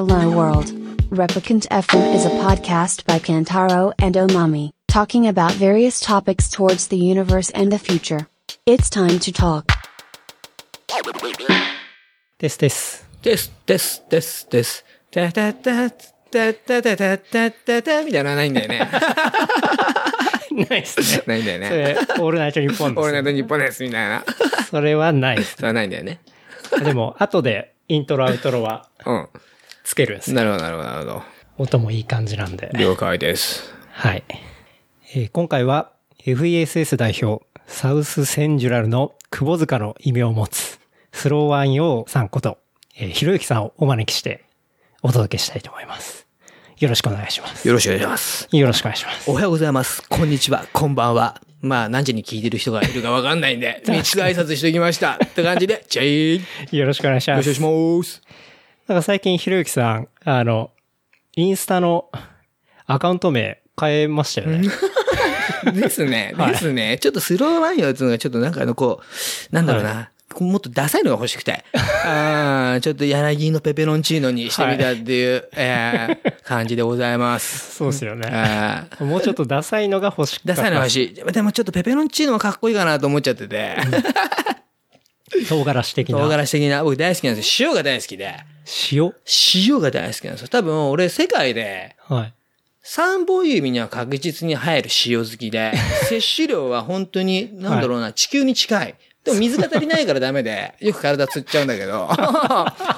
[0.00, 0.72] Hello World.
[1.10, 6.96] Replicant FM is a podcast by Kantaro and Omami, talking about various topics towards the
[6.96, 8.26] universe and the future.
[8.64, 9.66] It's time to talk.
[12.38, 13.06] ですです。
[13.20, 14.86] です、です、です、です。
[15.10, 18.78] たたた、たたたたたたたみたいなのはないんだよね。
[20.70, 21.24] ないっすね。
[21.26, 21.78] ないんだよそね。
[21.78, 24.24] れ、オールナイトニッポンです、俺なんと日本です、みたいな。
[24.70, 25.56] それはないです。
[25.56, 26.20] それはないんだよね。
[26.82, 29.28] でも、後でイントロアウトロはうん。
[29.90, 30.36] つけるんですよ。
[30.36, 31.22] なるほど、なるほど、なるほど。
[31.58, 32.70] 音もいい感じなんで。
[32.74, 33.74] 了解です。
[33.90, 34.22] はい。
[35.14, 35.90] えー今回は
[36.24, 40.78] FESS 代表、サウスセンジュラルの窪塚の異名を持つ、
[41.10, 42.58] スローワンヨーさんこと、
[42.96, 44.44] えーひろゆきさんをお招きして
[45.02, 46.28] お届けしたいと思います。
[46.78, 47.66] よろしくお願いします。
[47.66, 48.48] よろしくお願いします。
[48.52, 49.28] よろしくお願いします。
[49.28, 50.08] おはようございます。
[50.08, 50.66] こんにちは。
[50.72, 51.42] こんばんは。
[51.62, 55.18] まあ、何時に聞いてる人がいるかわかんないんで、 道挨拶しておきました。
[55.22, 57.48] って感じで、じゃあいよよろしくお願いします。
[57.48, 58.49] ろしくお願いします。
[58.90, 60.72] なんか最近ひろゆきさん、あの、
[61.36, 62.10] インスタの
[62.86, 64.68] アカウント名変えましたよね。
[65.72, 66.34] ですね。
[66.36, 66.98] はいですね。
[67.00, 70.10] ちょっとスローワンヨーっていうのがちょっとなんかあのこう、なんだろうな。
[70.40, 71.64] もっとダサいのが欲しくて。
[72.04, 77.76] ああ、ちょっと柳のペペロンチーノにしてみたっていう、えー感じでございます。
[77.76, 78.88] そうですよね。
[78.98, 80.54] もうちょっとダサいのが欲しかった。
[80.54, 81.32] ダサいのが欲しい。
[81.32, 83.76] でもちょっとペペロンチーノはかっこいいかなと思っちゃってて。
[85.48, 86.18] 唐辛子的な。
[86.18, 87.70] 唐辛子的な、僕大好きなんですよ。
[87.70, 88.36] 塩が大好きで。
[88.92, 89.14] 塩？
[89.54, 90.48] 塩が大好きなんですよ。
[90.48, 92.34] 多分俺世界ではい。
[92.82, 95.72] 三本指には確実に入る塩好きで、
[96.08, 98.94] 摂取量は本当に、なんだろうな、地球に近い。
[99.24, 102.06] でも水が足りないからダメで、 よく体つっちゃうんだけど、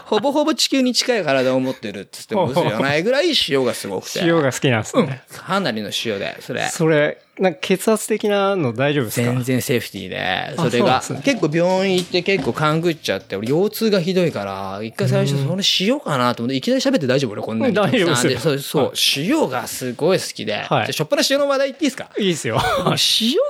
[0.06, 4.20] ほぼほぼ地球に近い体を持ってるって言っても嘘じゃないぐらい塩がすごくて。
[4.22, 5.24] 塩が好きなんですね。
[5.32, 6.68] かなりの塩で、それ。
[6.68, 9.26] それ、なんか血圧的なの大丈夫ですか？
[9.26, 17.32] 全然セーフティーで、それがね、結構病院行って結構勘ぐっちゃって、俺腰痛がひどいから、一回最初それ塩かなと思って、いきなり喋って大丈夫？
[17.32, 17.74] 俺こんなに。
[17.74, 18.38] 大丈夫ですよ。
[18.38, 20.56] そう、そう、塩がすごい好きで。
[20.56, 20.66] はい。
[20.66, 22.10] じゃあしょっぱな塩の話題言っていいですか？
[22.18, 22.60] いいですよ。
[22.86, 22.94] 塩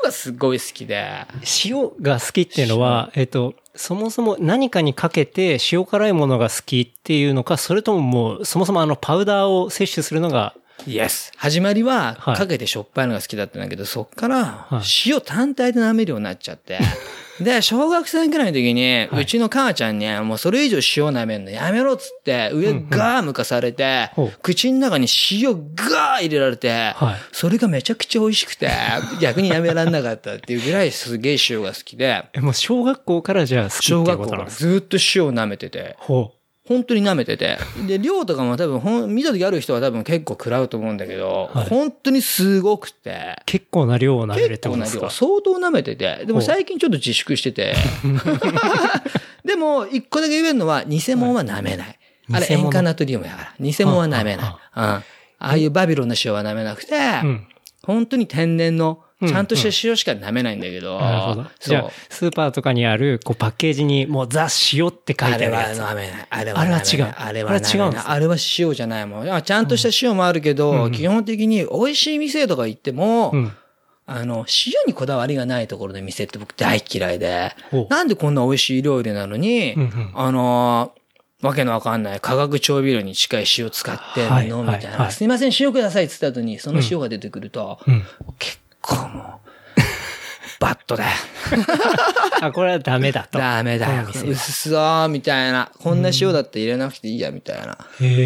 [0.04, 1.26] がすごい好きで。
[1.65, 10.54] 塩が好きっていうのは、えっと、そもそも何かにかけて塩辛いものが好きっていうのか、それとももう、そもそもあのパウダーを摂取するのが、
[10.87, 11.32] イエス。
[11.37, 12.37] 始まりは、はい。
[12.37, 16.78] かけてしょっぱいのが好きだったんだけど、そっからはい、塩単体で舐めるようになっちゃって。
[17.41, 24.10] で、小学生ぐらいの時に、うちの母ちゃんに、もうそれ以上塩舐めるのやめろっつって、上ガー向かされて
[24.42, 28.71] 口の中に塩ガー入れられてはい、それがめちゃくちゃ美味しくて、
[29.21, 36.32] 逆にやめられなかったっていうぐらいすげえ塩が好きで、えもう小学校からじゃあ好きっていう小学校からことなんですずっと塩を舐めてて、ほ
[36.68, 37.58] 本当に舐めてて。
[37.88, 43.42] で、量とかも多分ほん、見た時ある人は多分結構食らうと思うんだけど、はい本当にすごくて、う。
[43.46, 45.00] 結構な量を舐めるっ結てことですか？
[45.00, 47.74] 構な量、相当舐めてて、でも最近ちょっと自粛してて、
[49.44, 51.98] でも、一個だけ言えるのは、偽物は舐めない。
[52.32, 53.54] あれ、偽物塩化ナトリウムだから。
[53.60, 54.46] 偽物は舐めない。
[54.46, 54.54] うん。
[54.76, 55.02] あ
[55.38, 56.94] あいうバビロンの塩は舐めなくて、
[57.24, 57.46] うん。
[57.82, 61.47] 本当に天然の、うんちゃんとした塩しか舐めないんだけど、なるほど。
[61.60, 65.78] じゃあそう。、スーパーとかにある、こう、パッケージに、もう、ザ・塩って書いあれはてあるやつ。
[65.78, 66.27] 舐めない。
[66.31, 69.31] あれはあれは舐めない違うあれはあれは違うんですね舐めないあれは塩じゃないもん。
[69.33, 73.53] あちゃんとした塩もあるけど、基本的に美味しい店とか行っても、うん。
[74.05, 77.54] あの、塩にこだわりがないところの店って僕大嫌いで
[77.89, 81.03] なんでこんな美味しい料理なのに、うんうんあのー
[81.43, 88.04] わけのわかんない化学調味料に近い塩使ってんの、はいみたいな、はいはいすいません、塩くださいって言った後に、その塩が出てくると、うん。
[88.39, 89.50] 結構もう、
[90.60, 91.10] バットだよ。
[92.43, 93.38] あ、これはダメだと。
[93.38, 95.70] ダメだよそー、みたいな。
[95.78, 97.78] こんな塩だって入れなくていいや、みたいな。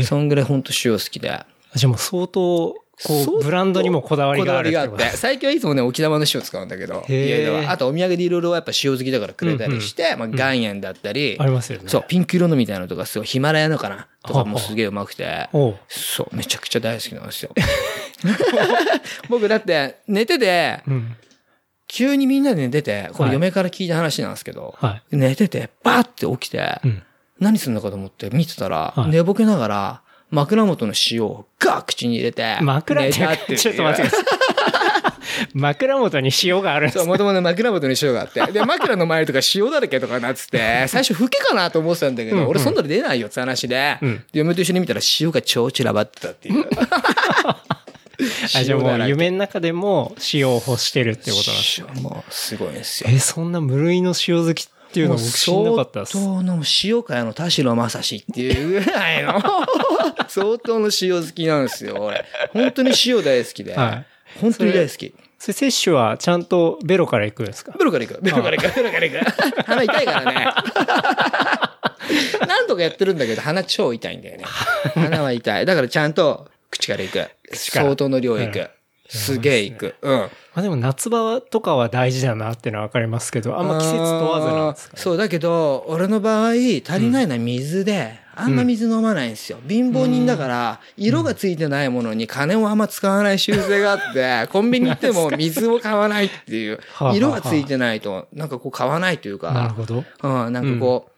[0.05, 1.28] そんぐらいほんと塩好きで。
[1.75, 2.75] じゃあもう相当、
[3.05, 5.17] こう、ブランドにもこだわりがあるこだわりがあって。
[5.17, 7.71] 最近はいつもね、沖縄の塩使うんだけど、家では。
[7.71, 11.89] あとお土産でいろいろやっぱ塩好きだからくれたりして、まあ岩塩だったり、ありますよね。
[11.89, 15.51] そう、ピンク色のみたいなのとか、すごいヒマラヤのかなとかもすげえうまくて、
[15.89, 17.51] そう、めちゃくちゃ大好きなんですよ。
[19.28, 21.17] 僕だって寝てて、うん。
[21.89, 27.03] 急にみんなで寝てて、こはいれ嫁から聞いた話なんですけど、は寝てて、バーって起きて、うん。
[27.39, 34.27] 何するのかと思って見てたら、はい寝ぼけながら、枕元の塩をガー口に入れて、枕っていうて、ちょっと待ってください。
[35.55, 38.41] 枕元に塩があるんでそう、すもともと枕元に塩があって。
[38.53, 46.65] で、枕の周りとか塩だらけとかなっつって、最初フケかなと思ってたんだけど、うんうん俺そんなの出ないよって話で、うんで嫁と一緒に見たら塩が超散らばってたっていう。
[48.55, 51.89] あ、じゃあもう夢の中でも塩を欲してるってことなんですよ。
[51.95, 53.11] 塩もうすごいんですよ。
[53.13, 56.13] え、そんな無類の塩好きっていうのも知んなかったです。
[56.13, 59.43] 相当の塩界の田代正史っていうぐらいの
[60.28, 62.25] 相当の塩好きなんですよ、俺。
[62.54, 63.75] 本当に塩大好きで。
[63.75, 64.07] はい
[64.41, 65.15] 本当に大好き。
[65.39, 67.72] それ摂取はちゃんとベロから行くんですか？
[67.78, 68.21] ベロから行く。
[68.22, 68.75] ベロから行く。
[68.77, 69.63] ベロから行く。
[69.63, 70.47] 鼻痛いからね。
[72.47, 74.45] なんとかやってるんだけど、鼻超痛いんだよね。
[74.95, 75.66] 鼻は痛い。
[75.66, 77.28] だからちゃんと口から行く。
[77.53, 78.69] 相当の量行うんく。
[79.09, 79.95] すげえ行く。
[80.03, 80.31] うん。
[80.56, 85.03] まあでも夏場とかは大事だなってのはわかりますけど、あんま季節問わずなんですかね。
[85.03, 86.54] そう、だけど、俺の場合、足
[86.98, 89.58] りないのは水で、あんま水飲まないんですよ。
[89.68, 96.80] 貧乏人だから、色がついてないものに金をあんま使わない習性があって、コンビニ行っても 水を買わないっていう
[97.12, 100.04] 色がついてないと、なんかこう買わないというか、なるほど。
[100.22, 101.10] うん、なんかこ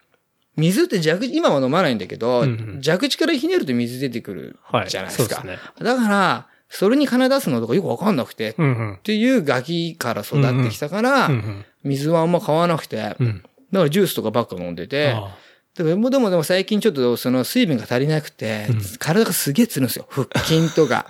[0.57, 4.59] う、水って蛇口、今は飲まないんだけど、うんうん蛇口からひねると水出てくる
[4.89, 5.35] じゃないですか。
[5.37, 8.99] はいそうですねだから、それに金出すのとかよくわかんなくて、っうんうん。
[9.03, 11.65] ていうガキから育ってきたから、うんうん。
[11.83, 13.43] 水はあんま買わなくて、だかうん。
[13.71, 15.35] らジュースとかばっか飲んでて、あ
[15.75, 18.67] だからもうでもでも最近ちょっとその水分が足りなくて、
[18.99, 20.07] 体がすげえつるんですよ。
[20.09, 21.05] 腹筋とか、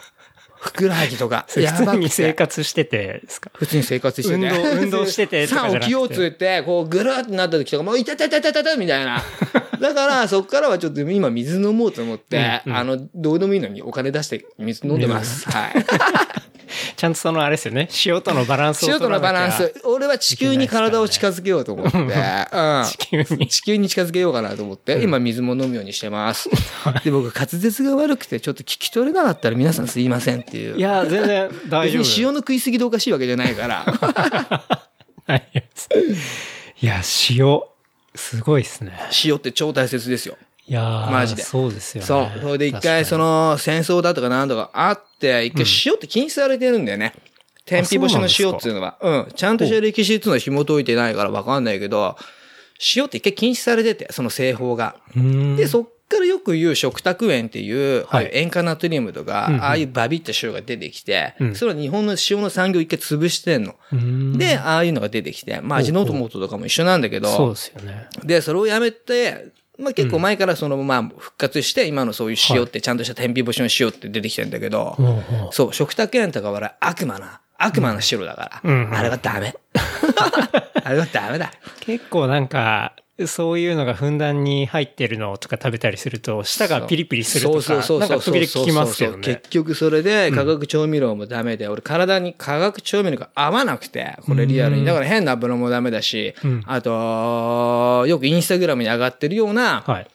[0.59, 1.45] ふくらはぎとか。
[1.49, 2.33] 普通に生て。
[2.33, 3.49] 活しててですか？
[3.53, 4.47] 普通に生活してて。
[4.49, 9.23] 運動 運動しててとかじゃなくてさあ起きようっつって、こうぐるーってなった時とか、もう痛い痛い痛い痛い痛いみたいな。
[9.79, 15.49] だから、そっからはちょっと今水飲もうと思って、うんうんあの、どうでもいいのにお金出して水飲んでます。
[15.49, 15.73] はい。
[16.95, 17.89] ちゃんとそのあれですよね。
[18.05, 19.73] 塩とのバランスを塩とのバランス。
[19.83, 22.83] 俺は地球に体を近づけようと思って、うん。
[22.85, 23.47] 地球に。
[23.47, 26.49] 地球に近づけようかなと思って、今水も飲むようにしてます。
[27.03, 30.77] で、僕滑舌が悪くてちょっと聞き取れなかったら皆さんすいませんっていう。
[30.77, 32.03] いや、全然大丈夫。
[32.17, 33.85] 塩の食いすぎでおかしいわけじゃないから。
[35.27, 35.47] ない。
[36.81, 37.61] いや、塩、
[38.15, 38.93] すごいですね。
[39.23, 40.37] 塩って超大切ですよ。
[40.69, 42.07] いやーマジでそうですよね。
[42.07, 42.39] そう。
[42.41, 47.13] それで一回その戦争だとかなんとかあって、一回塩って禁止されてるんだよね。
[47.65, 48.97] 天日干しの塩っていうのは。
[49.01, 49.27] うん。
[49.35, 52.15] ちゃんとした歴史っていうのは紐解いてないからわかんないけど、
[52.95, 54.95] 塩って一回禁止されてて、その製法が。
[55.57, 63.75] で、そっからよく言う食卓塩っていう、はいああいう塩化ナトリウムとか、うんうんああいうバビった塩が出てきて、うんそれは日本の塩の産業を一回潰してんの。
[64.37, 68.07] で、ああいうのが出てきて、まあ味の素とかも一緒なんだけど、そうですよね。
[68.23, 74.97] で、それをやめて、まあ結構前からその、まあ復活して、今のそういう塩ってちゃんとした天日干しの塩って出てきてんだけど、
[75.51, 79.55] そう、食卓塩とかは悪魔な、悪魔の白だから、あれはダメ。
[80.83, 81.51] あれはダメだ。
[81.79, 82.93] 結構なんか、
[83.27, 89.49] そういうのがふんだんに入ってるのとか食べたりすると、舌がピリピリするとか、そうそうなんか時々聞きますけどね結。
[89.49, 94.85] 局それで化学調味料もダメで、俺体に化学調味料が合わなくて、これリアルに。
[94.85, 96.63] だから変な油もダメだし、うん。
[96.65, 100.07] あと、よくインスタグラムに上がってるような、はい。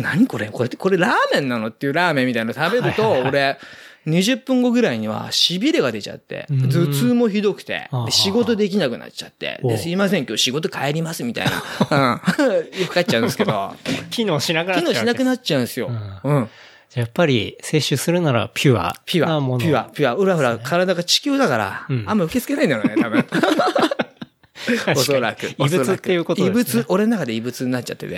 [0.00, 0.48] 何これ？
[0.48, 1.68] これこれラーメンなの？
[1.68, 3.56] っていうラーメンみたいなの食べると、俺、
[4.06, 11.46] 20分後ぐらいには痺れが出ちゃって、うん頭痛もひどくて仕事できなくなっちゃって、すいません、今日仕事帰りますみたい
[11.90, 12.22] な。
[12.40, 12.56] うん。
[12.80, 13.74] よく帰っちゃうんですけど、
[14.10, 15.90] 機能しなくなっ機ちゃうな能しなくなっちゃうんですよ。
[16.24, 16.50] うん。
[16.94, 19.58] やっぱり摂取するならピュアピュア。
[19.58, 20.14] ピュア、ピュア。
[20.14, 23.26] うらうら体が地球だから、うんあんま受け付けないんだろうね、多分。
[24.96, 25.46] おそらく。
[25.58, 26.60] 異物っていうことですね。
[26.60, 28.16] 異物、俺の中で異物になっちゃってて。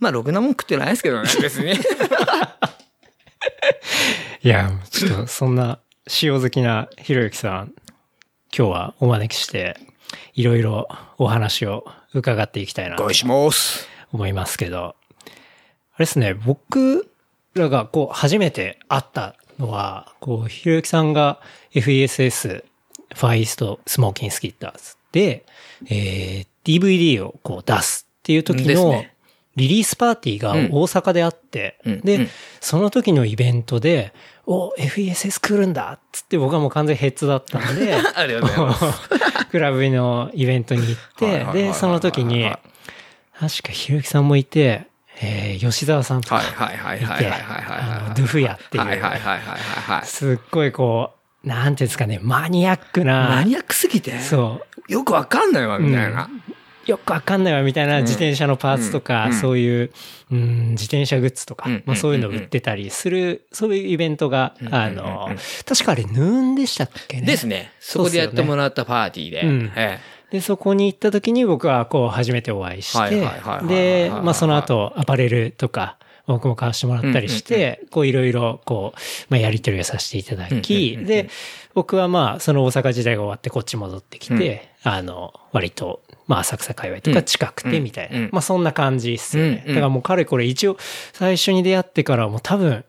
[0.00, 1.72] まあ、ろくなもん食ってないですけどね、別に。
[4.42, 5.78] いや、ちょっとそんな
[6.22, 7.72] 塩好きなひろゆきさん、
[8.56, 9.76] 今日はお招きして、
[10.34, 11.84] いろいろお話を
[12.14, 13.04] 伺っていきたいなと。
[14.12, 17.10] 思いますけど、あれですね、僕
[17.54, 21.40] らがこう初めて会ったのは、こう、ひろゆきさんが
[21.74, 22.64] FESS、
[23.14, 25.44] ファーイーストスモーキンスキッターズで、
[25.86, 29.14] えー DVD をこう出すっていう時のね
[29.58, 32.28] リリースパーティーが大阪であって、で、うんうん
[32.60, 34.12] その時のイベントで、
[34.44, 39.08] お、FESS 来るんだっつって僕はもう完全ヘッズだったんで、 ありがとうございます。
[39.50, 42.58] クラブのイベントに行ってで、その時にはい、
[43.38, 44.88] 確かひろゆきさんもいて、
[45.20, 50.04] えー吉沢さんとはいか、はいはいはいはいはいはいあのドゥフヤっていう。
[50.04, 51.12] すっごいこ
[51.44, 56.28] う、なんていうんですかね、マニアックな、マニアックすぎて、そう、よくわかんないわ、みたいな。
[56.88, 59.32] よくわかんないわみたいな自転車のパーツとか、うん。
[59.34, 59.90] そういう、
[60.32, 61.82] うん、自転車グッズとか、うん。
[61.84, 64.74] まあそういうのを売ってたりする、そういうイベントが、ん。
[64.74, 65.28] あの、
[65.66, 67.26] 確かあれ、ヌーンでしたっけね？
[67.26, 67.72] ですね。
[67.78, 69.42] そこでやってもらったパーティーで。
[69.42, 69.72] うん。
[69.76, 69.98] え
[70.30, 73.20] で、そこに行った時に僕はこう初めてお会いしはいて
[73.66, 75.97] で、まあその後アパレルとか、
[76.28, 78.98] 僕も買わしてもらったりして、こういろいろこう、
[79.30, 81.30] まあやり取りをさせていただき、で、
[81.74, 89.64] 僕はまあその大阪時代が終わってこっち戻ってきて、あの、割と、まあ浅草界隈とか近くてみたいな、まあそんな感じっすよね。
[89.66, 90.76] だからもうかれこれ一応
[91.14, 92.84] 最初に出会ってからもう多分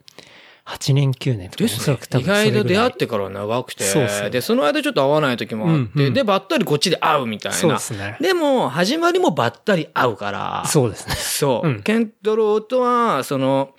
[0.70, 3.84] 8年9年とか、ですね意外と出会ってからは長くて。
[3.84, 7.58] そうっすねで、その間ちょっと会わない時もあって、うんうんで、ばったりこっちで会うみたいな。
[7.58, 10.64] そうですねでも、始まりもばったり会うから。
[10.68, 11.16] そうですね。
[11.16, 11.68] そう。
[11.68, 13.72] うんケントローとは、その、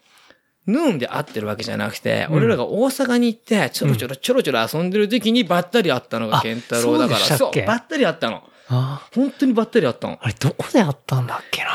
[0.67, 7.21] ヌーンで会ってるわけじゃなくて、俺らが大阪に行って、ちょろちょろちょろちょろ遊んでる時にばったり会ったのがあケンタロウだから。
[7.21, 8.43] そうばったり会ったの。
[8.69, 10.19] あ本当にばったり会ったの。
[10.21, 11.71] あれどこであったんだっけな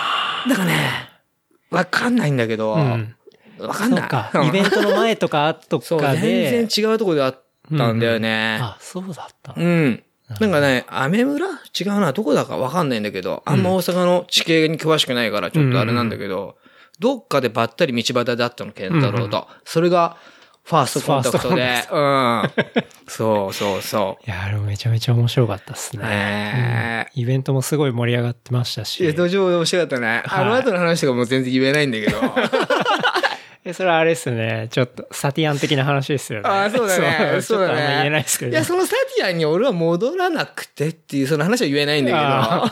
[0.47, 1.09] だからね、
[1.71, 3.15] わかんないんだけど、わ、うん。
[3.57, 3.99] かんない。
[4.01, 4.31] そうか。
[4.47, 6.51] イベントの前とか後そう、かで。
[6.51, 7.43] 全然違うところであっ
[7.77, 8.59] たんだよね。
[8.61, 9.63] あ、そうだったの。
[9.63, 10.03] うん。
[10.39, 11.45] なんかね、アメ村？
[11.47, 12.11] 違うな。
[12.11, 16.57] どこだかわかんないんだけど、あんま大阪の地形に詳しくないからちょっとあれなんだけど、
[16.99, 19.47] どっかでばったり道端で会ったの、健太郎と。
[19.65, 20.17] それが、
[20.65, 21.87] ファーストコンタクトで。
[21.91, 22.43] うん。
[23.07, 25.99] そうそうそ いや、あれめちゃめちゃ面白かったっすう。
[25.99, 26.07] ね。
[26.07, 28.83] ねイベントもすごい盛り上がってましたえ。
[28.83, 29.13] いしや、。
[29.13, 30.23] 途上面白かったね。
[30.25, 32.17] あの後の話とかも全然言えないんだけど。
[33.67, 34.67] え、それはあれですね。
[34.69, 36.47] ちょっと、サティアン的な話ですよね。
[36.47, 37.41] ああ、そうだね。
[37.41, 37.97] そうだね。
[37.97, 38.51] 言えないですけど。
[38.51, 42.71] いや、そのサティアンに俺は戻らなくてっていう、その話は言えないんだ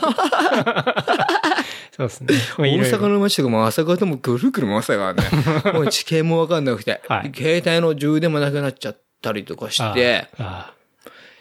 [1.96, 2.26] そうですね。
[2.28, 2.62] けど。
[2.62, 5.24] 大阪の街とかも朝方もぐるぐる回ってたからね。
[5.74, 10.72] もう地形もわかんなくて、はい携帯の充電もなくなっちゃったりとかして、あ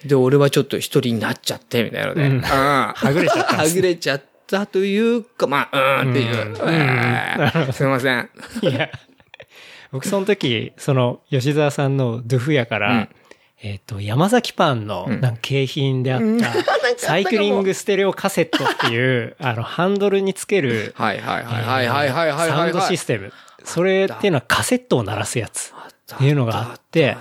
[0.03, 2.21] で、俺はちょっと一人になっちゃって、みたいなので。
[2.23, 6.47] うんうんはぐれちゃったねはぐれちゃったというか、まあ、うんっていう。
[6.47, 8.17] うんえーすいません。
[8.19, 8.27] あ
[8.63, 8.89] いや、
[9.93, 13.09] 僕その時、その吉沢さんのドゥフ屋から、うん、
[13.61, 16.51] えっ、ー、と、山崎パンのなん景品であった、
[16.97, 22.49] サイクリングステレオカセットっていう、 あの、ハンドルにつける、はいはいはいはいはいはいはい。
[22.49, 23.31] サウンドシステム。
[23.63, 25.71] それっていうのはカセットを鳴らすやつ。
[26.15, 27.15] っていうのがあって、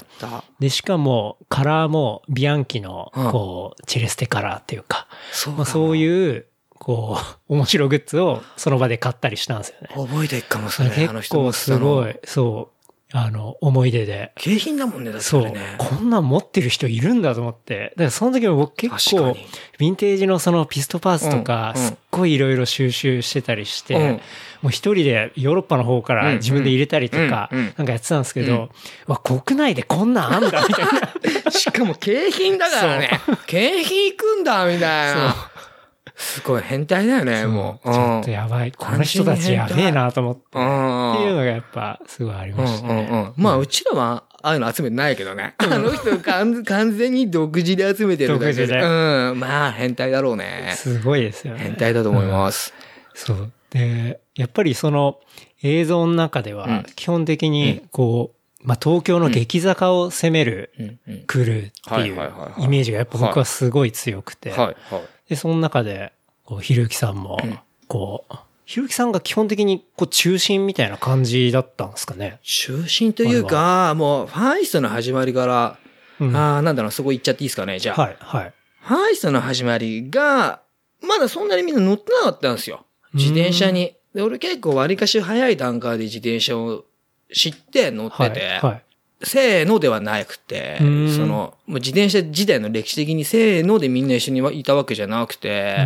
[0.59, 6.47] で、しかも、カラーもビアンキの、こう、チレステカラーっていうか、そういう
[6.83, 7.17] こ
[7.49, 9.89] う、面白グッズをその場で買ったりしたんですよね。
[9.95, 10.99] 覚えていくかもしれない。
[10.99, 14.33] 結人も構すごい、そう、あの、思い出で。
[14.35, 17.93] 景品だもんね、だってそうこんなん持ってる人いるんだと思って。
[17.97, 24.21] だからその時も僕結構ヴィンテージのそのピストパーツとか、すっごいいろいろ収集してたりして、うん
[24.63, 28.71] もう一人でヨーロッパの方から自分で入れたりとかなんかやってたんですけど、
[29.09, 30.85] わ、国内でこんなんあんだみたい
[31.45, 31.51] な。
[31.51, 33.11] しかも景品だからね。
[33.49, 35.52] 景品行くんだ、みたいな。
[36.15, 37.89] すごい変態だよね、もう。
[37.93, 38.73] ちょっとやばい。
[38.73, 40.41] この人たちやべえなと思って。
[40.41, 40.65] ってうん。
[40.65, 42.95] いうのがやっぱすごいありうんうましたね。
[42.95, 43.33] んうん。
[43.37, 45.55] まあ、うちらは、ああいうの集めてないけどね。
[45.59, 49.41] あの人完完全に独自で集めてるだけ独自でうん。
[49.41, 50.75] まあ、変態だろうね。
[50.77, 51.77] すごいですよ変ね。
[51.79, 52.75] 態だと思います。
[53.15, 53.53] そう。
[53.71, 55.19] で、やっぱりその
[55.63, 61.25] 映像の中ではうん、基本的にこう、まあ東京の激坂を攻めるうんうん。
[61.27, 64.53] クルーってはいいうはいはいはいイメージがやっぱ僕はすごい強くて。
[65.33, 66.13] で、その中で、
[66.45, 67.59] こう、ひろゆきさんもうん、
[67.89, 68.35] こう、
[68.67, 72.39] ひろゆきさんが基本的にこう中心みたいな感じだったんですかね？
[72.43, 75.79] 中心というか、もう、ファーイストの始まりから、
[76.21, 78.01] うんああ、なんだろう、そこ行っちゃっていいですかね、じゃあ。
[78.01, 78.53] はい、はい。
[78.83, 80.61] ファーイストの始まりが、
[81.01, 82.85] まだそんなにみんな乗ってなかったんですよ。
[83.15, 83.97] 自転車に。
[84.15, 86.85] で、俺結構割かし早い段階で自転車を
[87.33, 88.83] 知って乗ってて、はい、はい。
[89.25, 91.17] せーのではなくて、そうん。
[91.19, 95.77] の、もう自転車自体の歴史的にせーのでみんな一緒にいたわけじゃなくて、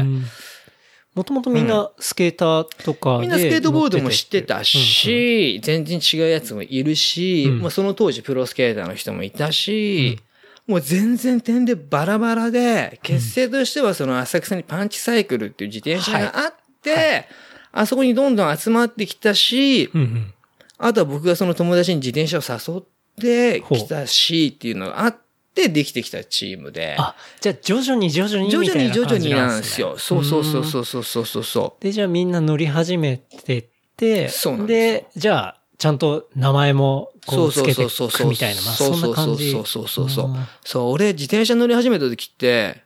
[1.15, 7.61] もともとみんなスケーターとかで、みんなスケートボードも知ってたし、全然違うやつもいるし、うん。
[7.61, 10.19] まあその当時プロスケーターの人もいたし、
[10.67, 17.27] もう全然点でバラバラで、結成としてはその浅草にパンチサイクルっていう自転車があって、
[17.73, 20.35] あそこにどんどん集まってきたし、うんうん。
[20.79, 22.85] あとは僕がその友達に自転車を誘っ
[23.17, 25.17] できたしっていうのがあっ
[25.55, 26.97] てできてきたチームで。
[26.99, 29.97] あ、じゃあ徐々に徐々に徐々に徐々になんですよ。
[29.99, 31.83] そうそうそうそうそうそうう。
[31.83, 33.65] で、じゃあみんな乗り始めてっ
[33.97, 34.31] て、で
[34.67, 39.51] で、じゃあちゃんと名前もこうつけてくみたいな、まあそんな感じ。
[39.53, 40.37] そうそうそうそう。
[40.65, 42.83] そう、俺自転車乗り始めた時って、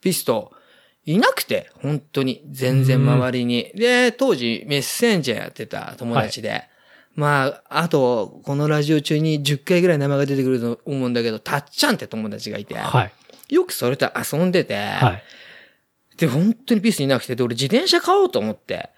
[0.00, 0.52] ピスト、
[1.06, 2.42] いなくて、本当に。
[2.50, 3.72] 全然周りに。
[3.74, 6.70] で、当時メッセンジャーやってた友達で、はい
[7.14, 13.54] まあ、あと、このラジオ中に10回ぐらい名前が出てくると思うんだけど、たっちゃんって友達がいて、はい。
[13.54, 15.22] よくそれと遊んでて、はい。
[16.16, 18.90] で、本当にピストいなくて、で、俺自転車買おうと思って、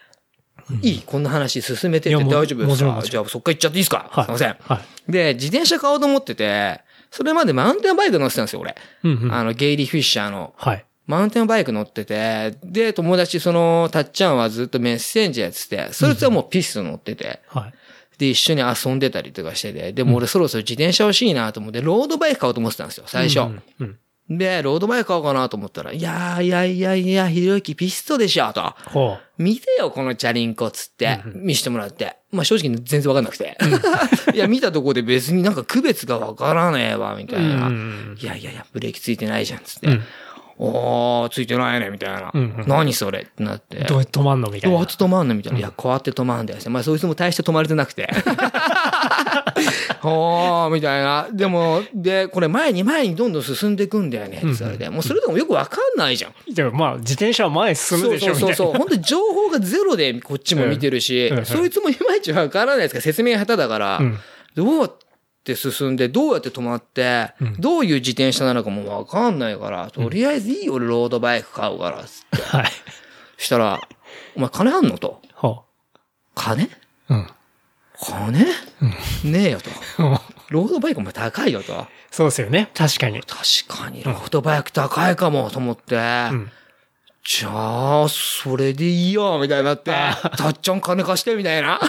[0.83, 3.03] いいこんな話進めてって大丈夫ですか？
[3.05, 4.25] じゃあそっから行っちゃっていいですか、はい。
[4.25, 4.57] すいません。
[4.61, 5.13] はい。
[5.13, 6.81] で、自転車買おうと思ってて、
[7.11, 8.75] それまでマウンテンバイク乗ってたんですよ、俺。
[9.05, 9.33] うんうん。
[9.33, 10.55] あの、ゲイリー・フィッシャーの。
[10.57, 10.85] はい。
[11.07, 17.75] マウンテンバイク乗ってて、で、友達、その、たっちゃんはずっとメッセンジャーやってて、そいつはもうピスト乗ってて、はい。
[18.19, 23.41] で、一緒に遊んでたりとかしてて、でも俺そろそろ自転車欲しいなと思って、ロードバイク買おうと思ってたんですよ、最初。
[23.41, 23.99] うんうん。
[24.29, 28.75] で、ロードバイク買おうかなと思ったら、いやー、いやいやいや、ひろゆきピストでしょ、と。
[28.87, 32.17] ほ見てよ、このチャリンコっつって、見してもらって。
[32.33, 33.57] まあ正直全然わかんなくて。
[34.35, 37.41] いや、見たとこで別になんか区別がわからねえわ、みたう。
[37.41, 37.69] いな。
[37.69, 39.89] うんいやいやいや、ブレーキついてないじゃん、つって。
[40.59, 42.31] うんおー、ついてないね、みたいな。
[42.33, 43.79] うんうん何それってなって。
[43.85, 44.49] どうやって止まんの？
[44.51, 44.95] みたいなどうやって。
[45.05, 45.35] 止まんの？
[45.35, 45.59] みたいな。
[45.59, 46.61] いや、こうやって止まんだよ。
[46.71, 48.09] まあ、そいつも大して止まれてなくて。
[50.03, 51.29] おー、みたいな。
[51.33, 54.43] でも、で、これ前に前にどんどん進んでいくんだよね。
[54.55, 54.89] それで。
[54.91, 56.55] もうそれでもよくわかんないじゃん。
[56.55, 58.55] でもまあ、自転車は前に進むでしょみたいうな。
[58.57, 58.79] そうそそうそう。
[58.79, 62.99] 本当に情報がゼロでこっちも見てるし、そいつもいまいちわからないですか？
[62.99, 64.19] ら、説明が下手だから、うん
[64.55, 64.83] どう？
[64.83, 64.91] や
[65.53, 72.43] って進んで、どうやって止まって、うんどういう自転車なのかもわかんないから、とりあえずいいよ、俺ロードバイク買うから、つって。
[72.57, 72.67] はい。
[73.39, 73.81] したら、
[74.35, 74.99] お前金あんの？
[74.99, 75.23] と。
[75.35, 75.63] ほ
[76.35, 76.65] 金？
[76.65, 76.69] う。
[77.11, 77.27] うん。
[77.99, 78.45] 金
[79.25, 79.71] ねえよと。
[80.51, 81.87] ロードバイクも高いよと。
[82.11, 82.71] そうですよね。
[82.75, 83.21] 確かに。
[83.21, 85.99] 確かに、ロードバイク高いかもと思って、う
[86.35, 86.51] ん。
[87.27, 89.91] じゃあ、それでいいよ、みたいになって、
[90.37, 91.81] たっちゃん金貸して、みたいな。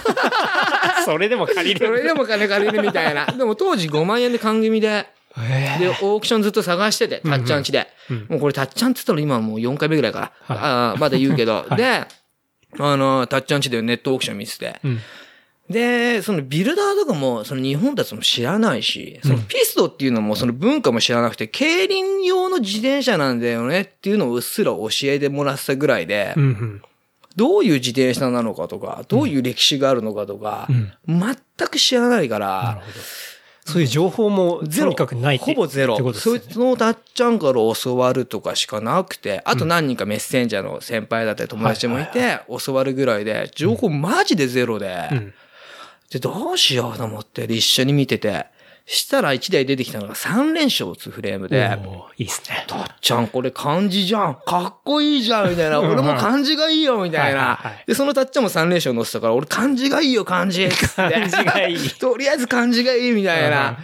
[1.05, 1.85] それでも借りる。
[1.85, 3.25] それでも金借りるみたいな。
[3.37, 5.05] でも当時5万円で缶組で、
[5.37, 7.87] えで、オークションずっと探してて、たっちゃんちで。
[8.09, 10.55] うんもうこれたっちゃんって言ったら今はもう4回目ぐらいから。
[10.55, 11.67] はいあーまだ言うけど。
[11.71, 12.05] いで、
[12.79, 14.79] あの、たっちゃんちでネットオークション見てて。
[14.83, 15.01] うん。
[15.69, 26.81] で、そのビルダーとかも、その日本たちも知らないし、そのピストっていうのもその文化も知らなくて、競輪用の自転車なんだよねっていうのをうっすら教えてもらってたぐらいで、うんうん。
[27.35, 30.67] どういう自転車なのかとか、どういう歴史があるのかとか、
[31.05, 31.35] 全
[31.67, 32.81] く知らないから。
[33.65, 36.13] そういう情報もとにかくないほぼゼロってこと。
[36.13, 45.33] ですそねいつのたっちゃんから教わるとかしかなくて、あと何人かメッセンジャーの先輩だったり友達もいて、教わるぐらいで、情報マジでゼロで、うん。
[46.11, 48.47] で、どうしようと思って、で一緒に見てて、
[48.85, 51.77] したら1台出てきたのが3連勝打つフレームで、
[52.17, 52.63] いいっすね。
[52.67, 55.81] たっちゃんこれ漢字じゃんかっこいいじゃんみたいな。
[55.81, 57.83] 俺も漢字がいいよみたいなはい。
[57.85, 63.77] で、そのたっちゃんも3連勝乗ってたから、俺漢字がいいよ漢字漢 漢字がいいとりあえず漢字がいいみたいな。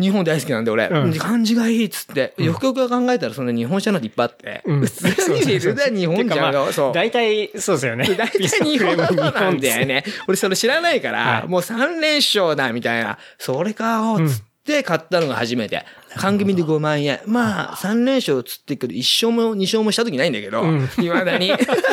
[0.00, 0.86] 日本大好きなんで俺。
[0.88, 2.34] うん漢字がいいっつって。
[2.38, 4.62] よくよく考えたらそんな日本車なんていっぱいあって。
[4.64, 6.72] うん普通にいるだ日本じゃんが。
[6.72, 6.90] そう。
[6.90, 8.04] あ、大体、そうですよね。
[8.16, 10.04] 大体日本なんだよね。
[10.26, 13.18] 俺それ知らないから、はいもう3連勝だみたいな。
[13.38, 15.84] それ買おうっつって買ったのが初めて。
[16.16, 17.20] 缶組で5万円。
[17.26, 18.94] まあ、3連勝つってくる。
[18.94, 21.52] 1勝も2勝もした時ないんだけど、うん未だに。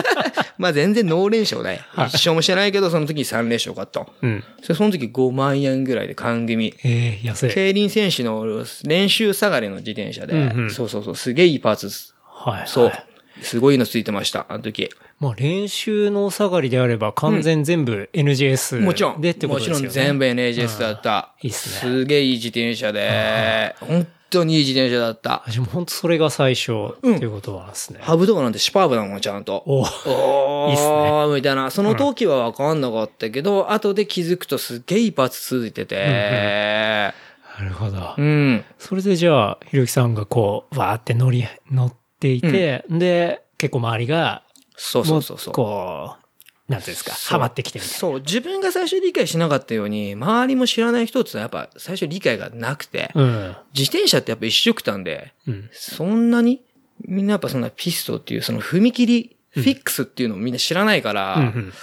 [0.57, 1.81] まあ全然ノー連勝だよ。
[1.95, 4.07] 1勝もしてないけど、その時に3連勝買った。
[4.21, 4.43] うん。
[4.61, 6.73] その時5万円ぐらいで缶組。
[6.83, 7.51] ええ、安い。
[7.51, 12.15] 競輪選手の練習下がりの自転車で、うんうんそうそうそう、すげえいいパーツです。
[12.25, 12.63] はい。
[12.67, 13.03] そうはい。
[13.41, 14.89] すごいのついてました、あの時。
[15.19, 19.21] まあ練習の下がりであれば完全全部 NGS もちろん。
[19.21, 19.83] でってことですよね。
[19.85, 21.33] もちろん全部 NHS だった。
[21.41, 25.43] いいっすねすげえいい自転車で、本当にいい自転車だった。
[25.47, 25.51] あ。
[25.51, 27.99] でも本当それが最初っていうことですね。
[28.01, 29.63] ハブとかなんてシュパーブなのちゃんと。
[29.65, 31.71] おおー、いいっすねみたいな。
[31.71, 37.13] その時はわかんなかったけど、後で気づくとすっげえいいパーツ続いてて、
[37.59, 38.13] なるほど。
[38.17, 38.63] うん。
[38.77, 44.43] それでじゃあ、ひろゆきさんがこう、わーって乗り、乗っていて、で、結構周りが、
[44.75, 45.53] そうそうそうそう。
[45.53, 46.26] こう、
[46.67, 53.21] なんていうんですか、ハマってきてみたいそう、自分が最初理解しなかったように、周りも知らない人ってのはやっぱ最初理解がなくて、な。
[53.21, 53.55] うん。
[53.73, 55.69] 自転車ってやっぱ一色単で、うん。
[55.71, 56.61] そんなに
[57.05, 61.73] みんなやっぱそんなピストっていうその踏切、フィックスっていうのをみんな知らないから、うんうん。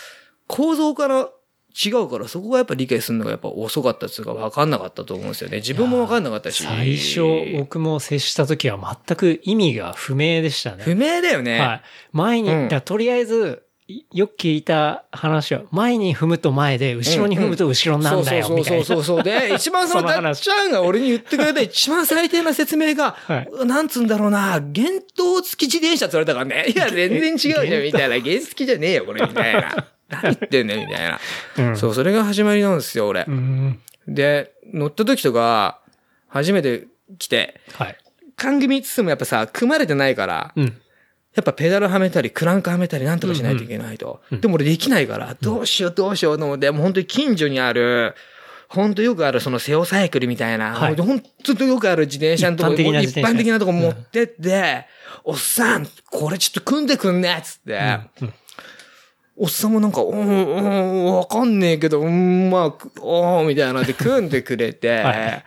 [0.47, 1.31] 構造から
[1.85, 5.57] 違うから、そこがやっぱ理解するのがやっぱ遅かったっていうか分かんなかったと思うんですよね。
[5.57, 6.63] 自分も分かんなかったし。
[6.63, 7.23] 最初、
[7.59, 10.85] 僕も接した時は全く意味が不明でしたね。
[10.85, 11.59] 不明だよね。
[11.59, 11.83] はい。
[12.13, 18.85] 前に、うんとりあえず、いよく聞いた話は、前に踏むと前で、後ろに踏むと後ろなんだよ、そうみたいな。
[18.85, 19.23] そうそうそうそう。
[19.23, 24.63] で、 一番そのたっちゃんが俺に言ってくれた一番最低な説明が、はいなんつうんだろうな、原
[25.15, 26.73] 頭付き自転車って言われたからね。
[26.75, 28.21] いや、全然違うじゃん、みたいな。
[28.21, 29.87] 原付きじゃねえよ、これ、みたいな。
[30.09, 31.21] 何言ってんねん、みたいな。
[31.59, 33.31] うんそう、それが始まりなんですよ、俺う。
[33.31, 33.81] ん。
[34.09, 35.81] で、乗った時とか、
[36.29, 36.87] 初めて
[37.19, 37.97] 来て、はい。
[38.37, 40.81] 缶組つつもやっぱさ、組まれてないから、うん。
[41.35, 44.21] やっぱペダルはめたり、クランクはめたりなんとかしないといけないと。
[44.31, 48.15] でも俺できないから、どうしようどうしようと思って、もう本当に近所にある、
[48.69, 50.97] 本当よくあるそのセオサイクルみたいな、はい。
[50.97, 53.29] 本当よくある自転車のとこ一般的な自転車。
[53.29, 54.87] 一般的なとこ持ってって、
[55.25, 58.35] おっさん、これちょっと組んでくんねっつって、うん
[59.37, 62.67] おっさんもなんか、うん、うん、わかんねえけど、うん、まあ、
[63.01, 65.45] おーみたいなので組んでくれて、 はい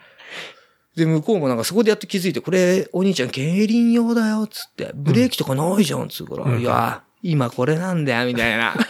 [0.98, 8.74] で、向こうもなんかそこでやっと気づいて、これ、お兄ちゃん、競輪用だよ、つって、ブレーキとかないじゃん、つうから、いや、今これなんだよ、みたいな。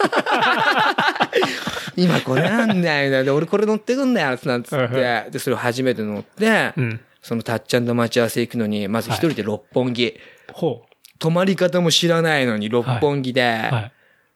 [1.97, 3.23] 今これなんだよ、みたいな。
[3.23, 5.31] で、俺これ乗ってくんだよ、つなんつっはいて。
[5.31, 6.99] で、それを初めて乗って、うん。
[7.21, 10.17] そのたっちゃんと待ち合わせ行くのに、まず一人で六本木。
[10.53, 10.83] ほ
[11.19, 13.75] 泊まり方も知らないのに六本木で、う。
[13.75, 13.91] はい。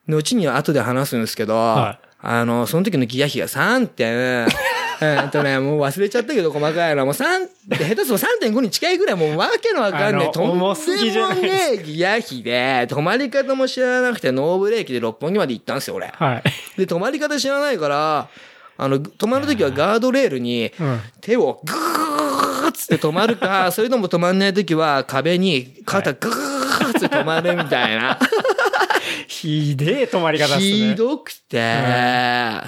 [0.08, 4.48] 後には後で話すんですけど、はあの、その時のギア比が3.8
[5.02, 7.06] えっとね、もう忘れちゃったけど、細かいのは。
[7.06, 10.32] もう3、下手すると3.5に近いぐらい、もうわけのわかんない。
[10.32, 10.76] とんでも
[11.42, 16.08] ねえギア比で、止まり方も知らなくて、ノーブレーキで六本木まで行ったんですよ、俺。
[16.08, 16.44] はい。
[16.78, 18.30] で、止まり方知らないから、
[18.78, 21.00] あの、止まるときはガードレールにうん。
[21.20, 28.18] 手をグーッつって止まるか、 それとも止まんないときは壁に肩グーッつって止まるみたいな。
[29.32, 30.62] ひでえ止まり方っすね。
[30.62, 31.74] ひどくて、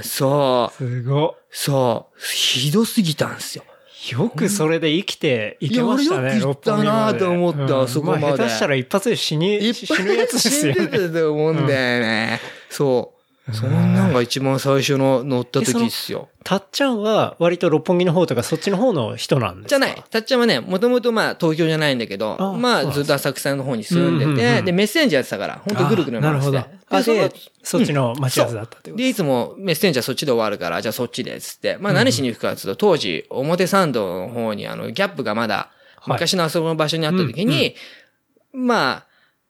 [0.02, 3.65] そう、すごそう、ひどすぎたんですよ。
[4.10, 4.13] い。
[4.13, 11.08] よくそれで生きていけましたね、いや俺よく行ったなと思った六本木までそこまであ下手したら一発で死に、死ぬやつですよ死んでね。
[11.10, 12.39] たと思うんだよね。
[12.69, 13.23] そう。
[13.51, 16.29] そんなんが一番最初の乗った時っすよ。
[16.45, 19.67] たっちゃんは割と六本木の方とかそっちの方の人なんですか？
[19.69, 20.03] じゃない。
[20.10, 26.25] たっちゃんはね、もともとまあ東京じゃないんだけど、あまあそうなんですずっと浅草の方に住んでて、うんうんうんで、メッセンジャーやってたから、本当ぐるぐる回して。
[26.25, 26.60] あなるほど。
[26.89, 31.77] あ、でそっちの待ち合わせだったってことで、いつもメッセンジャーそっちで終わるから、じゃあそっちで、つって。
[31.82, 37.75] まあ何しに行くかっていうと、当時、表参道の方にあの、ギャップがまだ、はい昔の遊ぶ場所にあった時に、
[38.51, 39.06] まあ、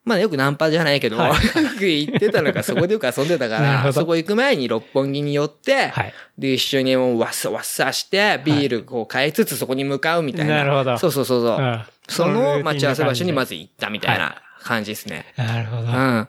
[0.05, 1.31] まあよくナンパじゃないけど、はい
[1.63, 6.13] よく行ってたのがそこでよく遊んでたから、そこ行く前に六本木に寄って、はい。
[6.37, 10.57] で、一緒にもうわっさわっさして、ビールこう買いつつそこに向かうみたいな。
[10.57, 11.57] なるほどそうそうそうそう。
[11.57, 13.49] うんその待ち合わせ場所にまず。
[13.49, 15.25] ず行ったみたいな感じですね。
[15.37, 15.83] なるほど。
[15.83, 16.27] うん。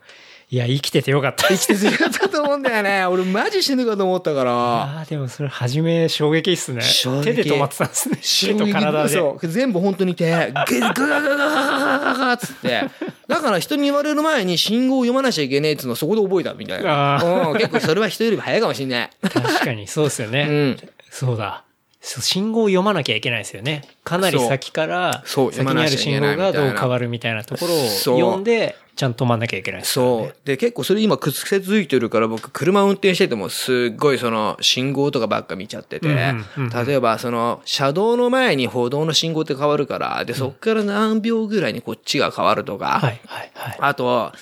[0.55, 1.49] いや、生きててよかった。
[1.49, 3.05] 生きててよかったと思うんだよね。
[3.11, 4.53] 俺マジ死ぬかと思ったから。
[4.53, 6.81] ああ、でもそれ初め衝撃っすね。
[7.25, 8.55] 手で止まってたんですね。
[8.55, 9.09] 手と体で。
[9.09, 9.49] そう。
[9.49, 12.85] 全部本当に手、ガガガガガガガガっつって。
[13.27, 17.21] だから人に言われる前に信号を読まなきゃいけねえっつうのそこで覚えたみたいな。
[17.51, 19.11] うん、結構それは人よりも早いかもしんない。
[19.23, 20.47] 確かに、そうですよね。
[20.49, 20.77] うん。
[21.11, 21.65] そうだ。
[22.01, 23.83] 信号を読まなきゃいけないですよね。
[24.05, 29.87] かなり先から、先にある信号がどう変わるみたいなところを読んで、ちゃんと止まんなきゃいけないね。
[29.87, 30.37] そう。
[30.45, 43.77] で、結構それ今癖づいてるから僕車運転しててもすっごいその信号とかばっか見ちゃってて、うんうんうん例えばその車道の前に歩道の信号って変わるから、で、そっから何秒ぐらいにこっちが変わるとか、はい、はい、はい。
[43.81, 44.33] あと、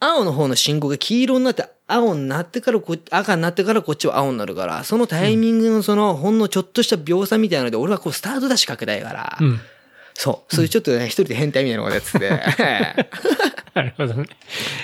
[0.00, 9.60] 青の方の信号が黄色になって、青になってからこっ赤になってからこっちは青になるから、そのタイミングのその、ほんのちょっとした秒差みたいなので、俺はこうスタートダッシュかけたいから、うん。
[10.18, 10.54] そう。
[10.54, 12.28] そういうちょっとね、一人で変態みたいなことやってて、
[13.72, 14.24] なるほどね。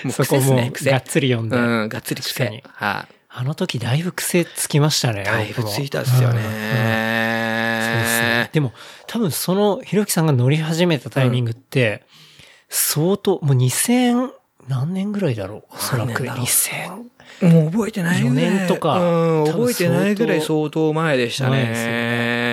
[0.05, 1.57] もうそこもがっつり読んで。
[1.57, 2.51] うん、がっつり癖。
[2.51, 3.15] にはい。
[3.37, 5.25] あの時だいぶ癖つきましたね。
[5.25, 6.65] だいぶついたっすようんうんそうですね
[8.45, 8.51] ね。。
[8.53, 8.73] でも、
[9.09, 12.05] 多分その、ひろきさんが乗り始めたタイミングって、
[12.69, 14.31] 相当、もう2000、
[14.69, 16.11] 何年ぐらいだろうおそらく。
[16.11, 17.15] 何年だろう2000。
[17.43, 18.37] もう覚えてないぐらい。
[18.37, 22.44] 4年とかうん、覚えてないぐらい相当前でした前ですよね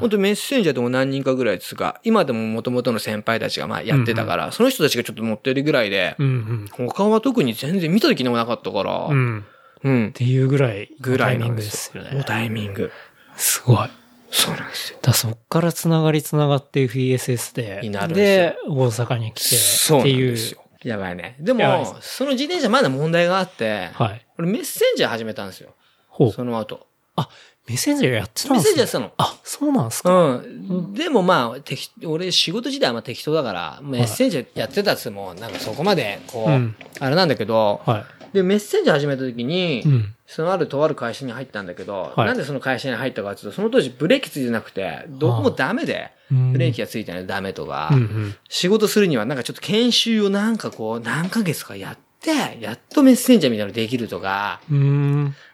[0.00, 9.16] 本当メッセンジャーでも何人かぐらいですが、今でも元々の先輩たちがまあやってたから、その人たちがちょっと乗ってるぐらいでう、ん他は特に全然見た時でもなかったからうん。
[9.16, 9.38] う、ん。
[9.40, 9.42] っ
[9.84, 10.12] うん。
[10.12, 12.16] ていうぐらい、ぐらいタイミングなんでですすよね。
[12.18, 12.24] よ。
[12.24, 12.90] タイミング。
[13.36, 13.88] すごい。
[14.30, 14.98] そうなんですよ。
[15.02, 20.36] らそっから繋がり繋がって FESS で、になるんで大阪に来て、そうっていう。
[20.82, 21.36] やばいね。
[21.40, 24.26] でも、その自転車まだ問題があって、はい。
[24.38, 25.74] 俺メッセンジャー始めたんですよ。
[26.08, 26.32] ほう。
[26.32, 26.86] その後。
[27.16, 27.28] あ、
[27.68, 29.12] メッセンジャーやってたメッんですねセンジャーやってたの？
[29.16, 30.10] あ、そうなんですか。
[30.12, 30.94] うん。
[30.94, 39.82] でもまあ、適俺仕事自体はまあ適当だから、メッセンジャーやってたっつっても、なんかそこまで、こう、うんあれなんだけど、はで、メッセンジャー始めた時に、い。
[39.82, 40.12] うん。
[40.28, 48.34] そのあるとある会社に入ったんだけど、はいなんでその会社に入ったかっていうと、その当時ブレーキついてなくて、どこもダメで、うんブレーキがついてないとダメとか、うんうん。
[48.48, 54.60] 仕事するにはなんかちょっと研修をなんかこう、何ヶ月かやって、やっとメッセンジャーみたいなのできるとか。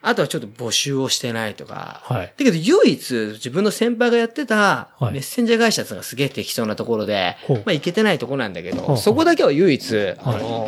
[0.02, 2.26] あとはちょっと募集をしてないとか、はい。
[2.26, 10.66] だけど唯一自分の先輩がやってたはいメッセンジャー会社っていうのがすげえ適当なところで、ほうまあいけてないところなんだけど、そこだけは唯一、あの、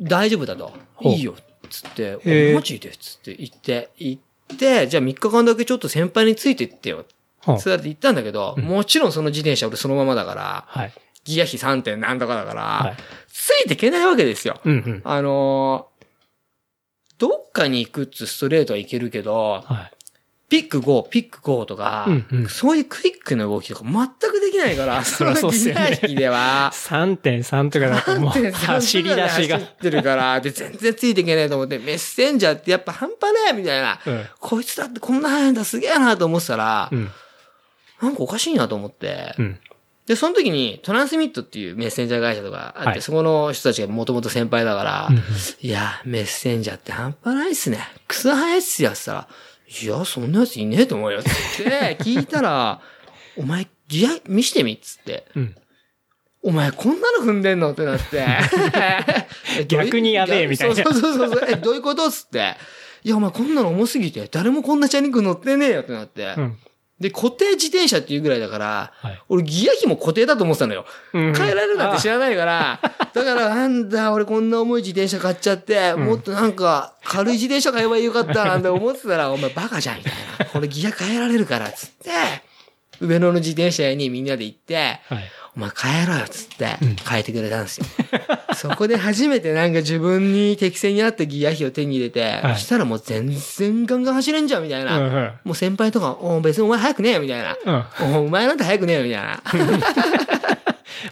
[0.00, 0.72] 大丈夫だと。
[1.02, 1.34] いいよ。
[1.68, 7.04] つって、おマジでつって言って、行って、じゃあ3日間だけちょっと先輩についてってよ。
[7.44, 10.92] そうやって言ったんだけど、もちろんその自転車俺そのままだから、はい。
[11.26, 11.82] ギア比 3.
[11.82, 12.96] 点何とかだから、はい。
[13.28, 14.60] ついていけないわけですよ。
[14.64, 15.02] うんうん。
[15.04, 15.96] あのー
[17.18, 19.96] どっかに行くっつストレートはいけるけど、はい。
[20.48, 29.70] ピック5、ピック5とか、うんうんそういうクイックな動きとか全くできないから、 そのギよねア引きでは、3.3とかだともう3.3走り出しが走。
[29.72, 34.26] ってるから、で、全然ついていけないと思って、メッセンジャーってやっぱ半端ねえみたいな、うん。
[34.38, 37.10] こいつだってこんな速いんだすげえなと思ってたら、うん。
[38.00, 39.60] なんかおかしいなと思って、うん。
[40.06, 45.22] で、その時にトランスミットっていうメッセンジャー会社とかあって、はいそこの人たちがもともと先輩だから、うんうん
[45.60, 47.78] いや、メッセンジャーって半端ないっすね。
[48.06, 49.28] クソ早いっすよ、って言ったら、
[49.82, 52.80] いや、そんなやついねえと思うよ、つって、 聞いたら、
[53.36, 55.26] お前、ギア、見してみっつって。
[55.34, 55.54] うん。
[56.42, 58.24] お前、こんなの踏んでんのってなって。
[59.66, 61.48] 逆にやべえみたいなそうそうそうそう。
[61.48, 62.54] え、どういうことっつって。
[63.02, 66.34] いや、お前こんなの重すぎて、誰もこんなチャリンコ乗ってねえよってなって。
[66.36, 66.58] うん。
[67.00, 70.86] で、固定自転車っていうぐらいだから、はい俺ギア比も固定だと思ってたのよ。
[71.12, 72.80] うん変えられるなんて知らないから、
[73.12, 80.46] だからなんだ、俺こんな重い自転車買っちゃって、もっとなんか軽い自転車買えばよかった なんて思ってたら、お前バカじゃんみたいな。
[80.46, 82.10] これギア変えられるから、つって、
[83.00, 84.76] 上野の自転車屋にみんなで行って、
[85.08, 85.30] はい。
[85.56, 86.76] お前変えろよ、つって、
[87.08, 87.86] 変えてくれたんですよ。
[88.56, 94.98] そこで初めてなんか自分に適正に合ったギア比を手に入れて、はいそしたらもう全然ガンガン走れんじゃん、みたいな。
[94.98, 97.84] うんうんもう先輩とか、お別にお前早くねえよ、みたいな。
[98.02, 98.16] うん。
[98.16, 100.55] おお前なんて早くねえよ、みたいな。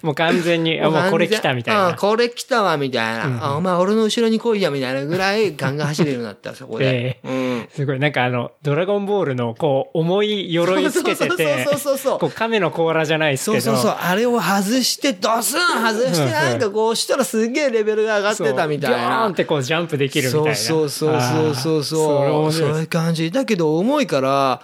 [0.03, 1.95] もう完全に、あ、もうこれ来たみたいうんな。
[1.97, 3.47] これ来たわ、みたいな。
[3.47, 7.21] あお前俺の後ろに来いや、みたいなぐらいガンガン走れるようになった、そこで。
[7.25, 7.69] うん。
[7.75, 13.97] すごい、なんかあの、ドラゴンボールの、こう、重い鎧つけてて、そうそうそうそうこう、亀の甲羅じゃないですけど、そうそうそう。
[14.01, 19.35] あれを外して、ドスン外して、なんかこうしたらすげえレベルが上がってたみたいそうギョーンなっ。
[19.35, 20.55] てこう、ジャンプできるみたいな。
[20.55, 22.53] そうそうそうそうそうそう。
[22.53, 23.31] そういう感じ。
[23.31, 24.61] だけど重いから、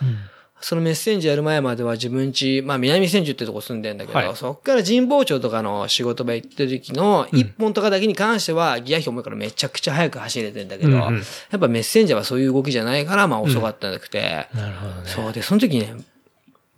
[0.61, 4.37] そのメッセンジやる前までは自分家、まあ南千住ってとこ住んでんだけど、はい。
[4.37, 11.17] そっから神保町とかの仕事場行ってる時の一本とかだけに関してはギア比重いからめちゃくちゃ速く走れてんだけど、うんうん。
[11.17, 11.23] や
[11.57, 15.03] っぱメッセンジャーはそういう動きじゃないから、まあ遅かったんだくて、なるほどね。
[15.07, 15.33] そう。
[15.33, 15.95] で、その時にね、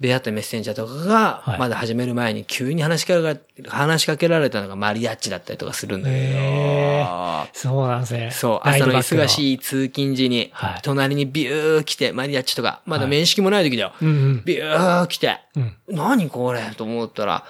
[0.03, 1.59] 出会ったメッセンジャーとかがは、い。
[1.61, 8.31] まだ始める前に急に話しかけ話しかけられたのがマリアッチだったりとかするんだけへど、そうなんですね。
[8.33, 9.29] そう、朝の忙い。
[9.29, 13.93] しい通勤時にはい、隣にビュー来て、マリアッチとか、まだ面識もない時だよ。
[14.03, 14.43] うんうん。
[14.45, 15.77] ビュー来て、うん。
[15.89, 17.45] 何これと思ったら、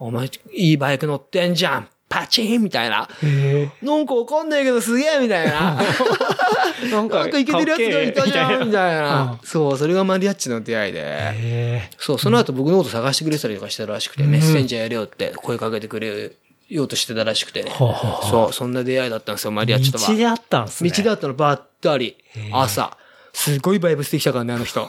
[0.00, 3.08] お前、いいバイク乗ってんじゃんパチンみたいな。
[3.24, 5.80] へなんかわかんないけどすげえみたいな。
[6.84, 6.90] え。
[6.90, 9.40] なんかイケてるやつがいたじゃんみたいうんな。
[9.42, 11.00] そう、それがマリアッチの出会いで。
[11.02, 16.32] へそう、その後僕のこと探してくれてたりとかしてたらしくて、メッセンジャーやれよって声かけてくれ
[16.68, 17.72] ようとしてたらしくてね。
[17.78, 20.06] そう、そんな出会いだったんですよ、マリアッチとは。
[20.06, 20.90] 道であったんですね。
[20.90, 22.16] 道であったのばったり、
[22.52, 22.96] 朝。
[23.32, 24.88] すごいバイブスできたからね、あの人。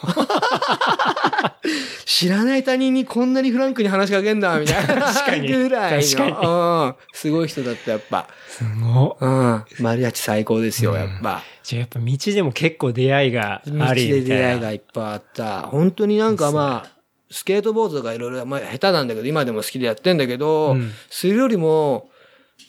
[2.05, 5.13] 知らない他人にこんなにフランクに話しかけんだ、みたいな。
[5.13, 6.85] 確かにぐらい確の。
[6.87, 6.95] うん。
[7.13, 8.27] すごい人だった、やっぱ。
[8.49, 9.25] すごい。
[9.25, 9.63] うん。
[9.79, 11.43] マリアッチ最高ですよ、やっぱ。
[11.63, 14.43] じゃあやっぱ道でも結構出会いが道ありで出。
[14.45, 15.61] 会いがいっぱいあった。
[15.63, 16.93] 本当になんかまあ、
[17.31, 22.09] スケートボードとかいろいろ、まあ下手なんだけど、今でも好きでやってんだけど、うんするよりも、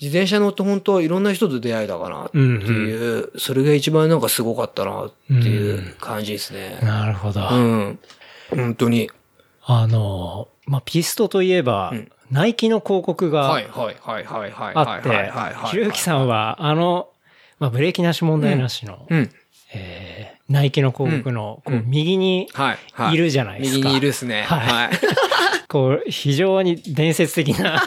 [0.00, 6.78] 自転車乗って本当いろんな人と出会いだかなっていう、それが一番なんかすごかったなっていう感じですね。
[6.82, 7.40] なるほど。
[7.50, 7.98] うん。
[8.50, 9.10] 本当に。
[9.62, 15.70] あの、まあ、ピストといえば、んナイキの広告がはいはいはいはいはいあってはいはいはいはい。
[15.70, 17.08] ひろゆきさんは、あの、
[17.58, 19.30] まあ、ブレーキなし問題なしの、うん。
[19.72, 22.76] えーナイキの広告の、こう、うん右に、は
[23.12, 24.42] いるじゃないですか右にいるっすね。
[24.42, 24.90] はいはい。
[25.68, 27.82] こう、非常に伝説的な、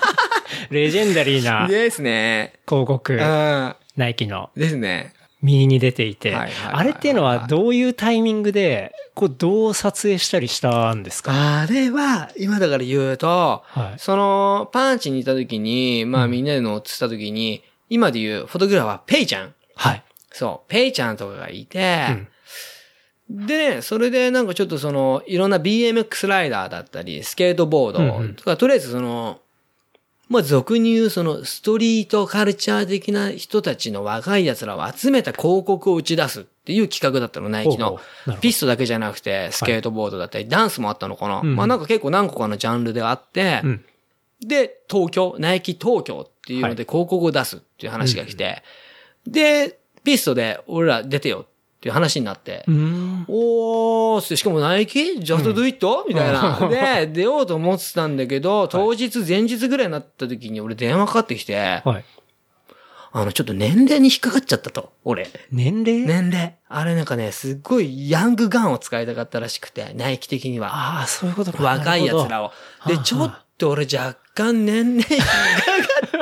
[0.69, 2.53] レジェンダリーなですね。
[2.67, 3.19] 広告、うん。
[3.19, 5.13] ナイキのですね。
[5.41, 11.31] 右に出ていて、あれっていうのはどういうタイミングで、こう、どう撮影したりしたんですか？
[11.61, 19.53] あれは、今だから言うと、はいその、パンチにいた時に、まあみんなで乗ってた時に、今で言うフォトグラファー、ペイちゃん。
[19.75, 20.03] はい。
[20.31, 22.07] そう、ペイちゃんとかがいて、
[23.29, 29.39] でね、それでなんかちょっとその、いろんな BMX ライダーだったり、スケートボードうんうんとか、とりあえずその、
[30.29, 37.99] まあ俗に言うそのストリートカルチャー的な人たちの若い奴らを集めた広告を打ち出すっていう企画だったの、ナイキの。
[38.41, 41.39] ピストだけじゃなくて、スケートボードだったり、ダンスもあったのかな。
[41.39, 41.55] うん。
[41.55, 43.85] まあなんか結構何個かのジャンルであって、うん。
[44.41, 48.63] で、東京、ナイキ東京っていうので広告を出すっていう話が来て、
[49.25, 53.25] で、ピストで俺ら出てよっていう話になって、うーん。
[53.27, 55.19] おーしかもナイキ？
[55.19, 56.05] ジャストドゥイット？
[56.07, 56.67] みたいな。
[57.05, 62.05] で、出ようと思ってたんだけど、当日、前日ぐらいになった時に俺電話かかってきて、はい。
[63.13, 65.29] あの、ちょっと年齢に引っかかっちゃったと、俺。
[65.51, 66.05] 年齢？
[66.05, 66.55] 年齢。
[66.67, 70.69] あれなんかね、すっごいヤングガンを使いたかったらしくて、ナイキ的には。
[70.73, 71.63] ああ、そういうことか。
[71.63, 72.51] 若い奴らを。
[72.85, 75.25] で、はあちょっと俺若干年齢引っか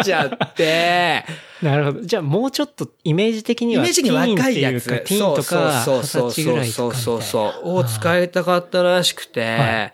[0.04, 1.24] ちゃって、
[1.62, 2.02] なるほど。
[2.02, 4.86] じゃあもうちょっとイメージ的にはイメージに若いやつ。
[4.88, 7.70] ティーンとか、そうそうそうとかそうそうそう。
[7.78, 7.86] をう。
[7.86, 9.94] 使いたかったらしくて、はい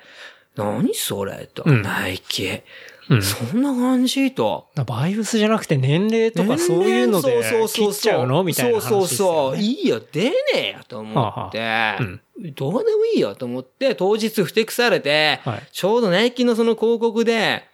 [0.56, 2.48] 何それと、うんナイキ。
[3.10, 4.68] うんそんな感じと。
[4.86, 8.82] バイブスじゃなくて年齢とかそういうので切っちゃうのみたいなね。
[8.82, 9.58] そうそうそう。
[9.58, 12.00] いいよ、出ねえよと思って、はあ
[12.56, 17.66] どうでもいいよと思って、当日ふてくされて、はいちょうどナイキのその広告で、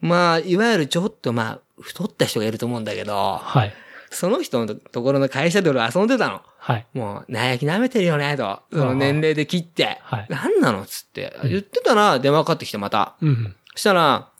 [0.00, 3.74] まあ、いわゆるちょっとまあ、太った人がいると思うんだけど、はい。
[4.10, 6.42] その人のところの会社で俺遊んでたの。
[6.58, 6.86] はい。
[6.94, 8.62] もう、ナイキ舐めてるよね、と。
[8.72, 9.98] その年齢で切って。
[10.02, 11.36] はい何なのっつって。
[11.44, 13.16] 言ってたら、電話かかってきてまた。
[13.20, 13.56] うん。
[13.74, 14.30] そしたら、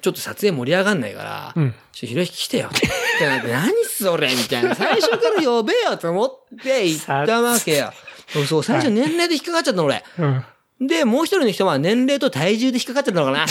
[0.00, 1.74] ちょっと撮影盛り上がんないから、うん。
[1.92, 2.86] ちょ、ひろゆき来てよって。
[2.86, 4.28] ってなって、何っそれ？
[4.28, 4.74] みたいな。
[4.74, 6.30] 最初から呼べよと思っ
[6.62, 7.92] て行ったわけよ。
[8.28, 10.04] そうそう、最初年齢で引っかかっちゃったの俺。
[10.18, 10.44] うん。
[10.80, 13.46] で、もう一人の人は年齢と体重で引っかかっちゃったのかな。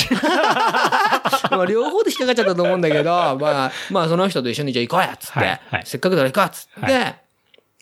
[1.58, 7.16] まあ両方で引っかかっちゃったと思うんだけど、まあ、まあその人と一緒にじゃあ行こうやっつって、はいはいせっかくだから行こうっつって、は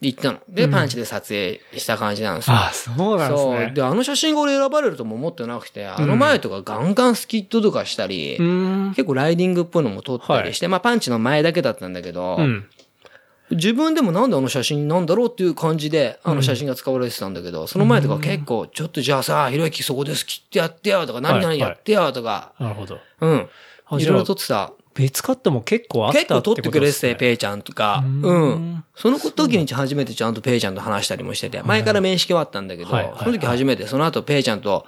[0.01, 0.39] 行ったの。
[0.49, 2.55] で、パンチで撮影した感じなんですよ。
[2.55, 3.59] あ、そうなんですそう。
[3.59, 3.71] ね。
[3.71, 8.93] で、あの写真が俺選ばれるとも思ってなくて、あの前とかガンガンスキットとかしたり、うん。
[8.95, 12.67] 結構ライディングっぽいのも撮ったりして、まあパンチの前だけだったんだけど、うん。
[13.51, 22.99] 自分でもなんであの写真なんだろうっていう感じで、あの写真が使われてたんだけど、その前とか結構、ちょっとじゃあさ、ひろゆきそこです切ってやってよとか、何々やってよとか、なるほど。
[23.21, 23.49] うん。
[23.99, 24.71] いろいろ撮ってた。
[24.95, 28.03] 別カットも結構あった結構撮ってくれてて、ペペイちゃんとか。
[28.05, 28.83] うんうん。
[28.95, 34.85] その時に初めてちゃんとペイちゃんと話したりもしてて、前から面識はあったんだけど、その時初めて、その後ペイちゃんと、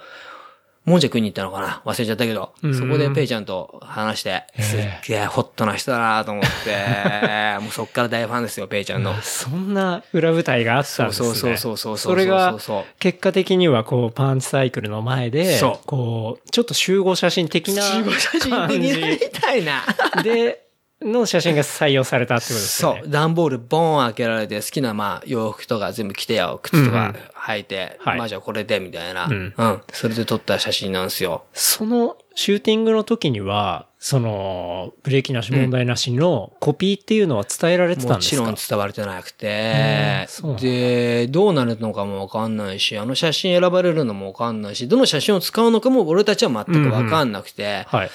[0.88, 1.82] もんじゃ食いに行ったのかな？
[1.84, 2.74] 忘れちゃったけど、うん。
[2.74, 9.14] そこでペイちゃんと話して、すっげえホットな人だなと思って、 もうそっから大ファンですよ、ペイちゃんの。
[9.22, 11.28] そんな裏舞台があったんですね。
[11.28, 12.56] そうそうそうそうそれが
[12.98, 19.82] 結果的にはこう、パンチサイクルの前でそう、こう、ちょっと集合写真的な集合写真感的なりたいな。
[20.22, 20.67] で、
[21.00, 23.00] の写真が採用されたってことですよね。
[23.02, 23.10] そう。
[23.10, 29.26] 段ボールボーン開けられて、好きなまあ洋服とか全部着てよ、靴とか履いて、はいまあじゃあこれで、みたいな。
[29.26, 29.82] ううんん。
[29.92, 31.44] それで撮った写真なんですよ。
[31.52, 38.42] そのシューティングの時には、その、ブレーキなし問題なしのコピーっていうのは伝えられてたんですか？
[38.42, 40.28] もちろん伝われてなくて
[40.60, 48.10] で、どうなるのかもわかんないし、あの写真選ばれるのもわかんないし、どの写真を使うのかも俺たちは全くわかんなくて、はい。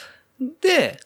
[0.62, 1.00] で、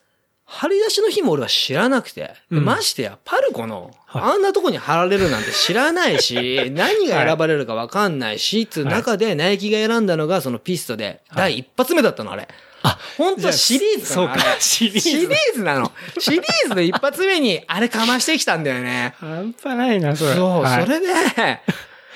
[0.50, 2.66] 貼り出しの日も俺は知らなくて、でうん。
[2.66, 4.24] ましてや、パルコの、はい。
[4.24, 12.48] あんなとこに貼られるなんて知らないし、 何が選ばれるかわかんないし、つう中でナイキが選んだのがそのピストで、第一発目だったの、あれ。
[12.84, 14.38] あ、本当はシリーズそうか。
[14.38, 15.00] なのあれ、シリーズ。
[15.02, 15.92] シリーズなの。
[16.18, 19.16] シリーズの一発目に、あれかましてきたんだよね。
[19.20, 20.34] 半端ないな、それ。
[20.34, 20.86] そう、はい。
[20.86, 21.08] それで、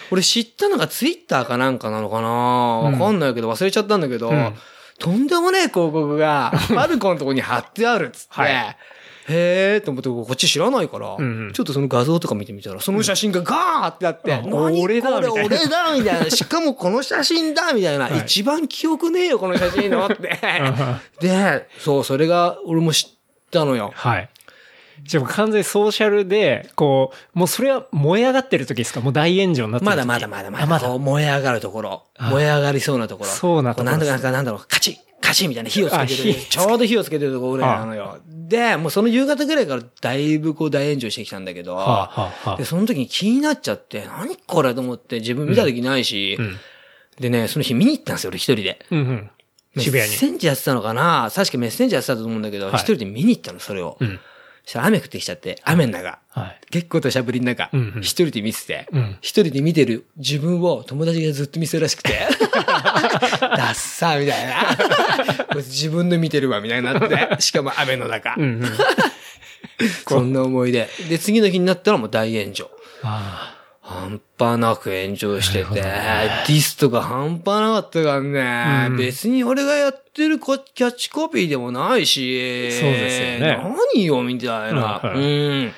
[0.09, 2.29] 俺知ったのがツイッターかなんかなのかな。
[2.29, 4.55] わかんないけど忘れちゃったんだけど、うん
[5.01, 8.77] とんでもねえ広告が、 パルコのとこに貼ってあるっつって、はい
[9.29, 16.29] へえと思って、こっち知らないから、うんうんちょっとその画像とか見てみたら、その写真がガーってあって、あ何俺だ俺だみたいな。
[16.29, 18.05] しかもこの写真だみたいな。
[18.05, 20.39] はい一番記憶ねえよ、この写真のって。
[21.21, 23.09] で、そう、それが俺も知っ
[23.51, 23.91] たのよ。
[23.95, 24.29] はい。
[25.03, 29.01] じゃあもう完全にソーシャルで、こう、もうそれは燃え上がってる時ですか？
[29.01, 30.63] もう大炎上になってる時まだまだまだまだ。
[30.63, 32.03] あまだ燃え上がるところ。
[32.17, 33.29] あ燃え上がりそうなところ。
[33.29, 36.35] そうなところなんだかなんだろう、カチッカチッみたいな火をつけてる。
[36.49, 38.17] ちょうど火をつけてるところぐらいなのよ。
[38.27, 41.77] で、もうその夕方ぐらいからだいぶこう大炎上してきたんだけど、
[42.57, 46.57] で、その時に気になっちゃって、何これと思って自分見た時ないし、うん。
[47.19, 48.85] でね、その日見に行ったんですよ、俺一人で。
[48.91, 49.29] うんうん。
[49.77, 50.09] 渋谷に。
[50.09, 51.31] メッセンジャーやってたのかな？
[51.33, 53.97] 確かメッセンジャーやってたと思うんだけど、一、はい人で見に行ったの、それを。
[53.99, 54.19] うん。
[54.65, 56.19] そしたら雨降ってきちゃって、雨の中。
[56.29, 56.61] はい。
[56.69, 62.11] 結構としゃぶりの中、一、うんうん人で見てて、うん一人で見てる自分を友達がずっと見せるらしくて、
[63.41, 65.55] ダッサーみたいな。
[65.57, 68.35] 自分の見てるわ、みたいになって、しかも雨の中。
[68.37, 68.69] うんうん。
[70.07, 70.87] そんな思い出。
[71.09, 72.69] で、次の日になったらもう大炎上。
[73.03, 84.81] あ半端なく炎上してて、ディスとか半端なかったからね、うん別に俺がやってるこキャッチコピーでもないし、そうですよね何よ、みたいな。
[84.81, 85.73] はいはいうん。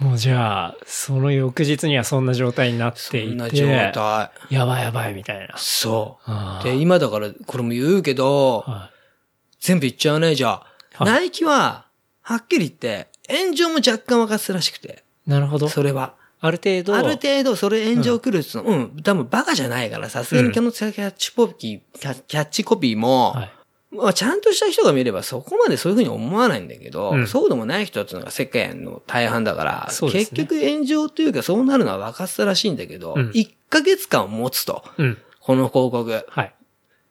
[0.00, 0.04] あ。
[0.04, 4.30] もうじゃあ、その翌日にはそんな状態になっそていんな状て、態。
[4.50, 5.54] やばいやばいみたいな。
[5.56, 6.64] そう。
[6.64, 8.90] で、今だからこれも言うけど、は
[9.60, 10.66] 全部言っちゃうね、じゃあ。
[11.04, 11.86] はいナイキは、
[12.20, 15.02] はっきり言って、炎上も若干分かってたらしくて。
[15.26, 15.30] い。
[15.30, 15.68] なるほど。
[15.68, 16.14] それは。
[16.40, 16.96] ある程度。
[16.96, 23.52] ある程度それ炎上来るっつうの、うん、多分バカじゃないから、さすがにキャッチコピー、キャッチコピーも、はい。
[23.92, 35.18] まあ、ちゃんとした人が見ればそこまでそういうふうに思わないんだけど、うんそうでもない人っていうのが世間の大半だから、ね結局炎上というかそうなるのは分かってたらしいんだけど、うん1ヶ月間持つと、うん。
[35.40, 36.26] この広告。
[36.28, 36.54] はい。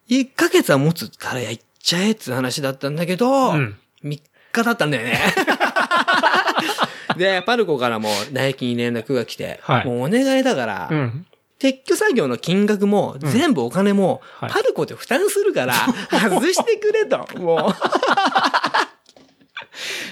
[0.09, 4.21] 1ヶ月は持つからやっちゃえって話だったんだけど、うん3
[4.53, 5.19] 日だったんだよね。
[7.19, 9.85] で、パルコからもナイキに連絡が来て、はい。
[9.85, 11.25] もうお願いだから、うん。
[11.59, 14.49] 撤去作業の金額も、全部お金も、はい。
[14.49, 15.73] パルコで負担するから、
[16.09, 17.27] 外してくれと。
[17.37, 17.75] もう、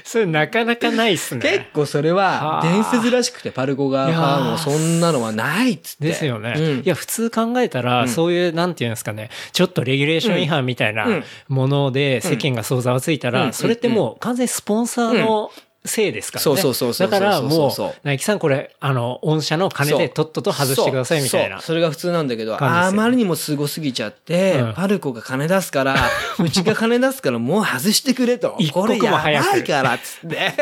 [0.04, 1.42] それなかなかないっすね。
[1.42, 2.62] 結構それははあ。
[2.64, 6.08] 伝説らしくて、パルコ側いやーもうそんなのはないっつって。
[6.08, 6.54] ですよね。
[6.58, 6.64] うん。
[6.80, 8.10] いや、普通考えたら、うん。
[8.10, 11.24] そういう、なんていうんですかね、ちょっとレギュレーション違反みたいなうん。
[11.50, 13.54] もので世間が想像がついたら、うん。
[13.54, 15.52] それってもう完全にスポンサーの
[15.86, 16.44] せいですからね。
[16.44, 25.96] そうそうそうそうだからもそうナイキさんこれ、あの、御社の金でとっとと外してくださいみたいなそれが普通なんだけど、あまりにもすごすぎちゃって、うんパルコが金出すから、
[26.40, 28.72] うちが金出すからもう外してくれと一。
[28.72, 30.54] 刻これやばも早くいから、つって。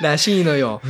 [0.00, 0.80] らしいのよ。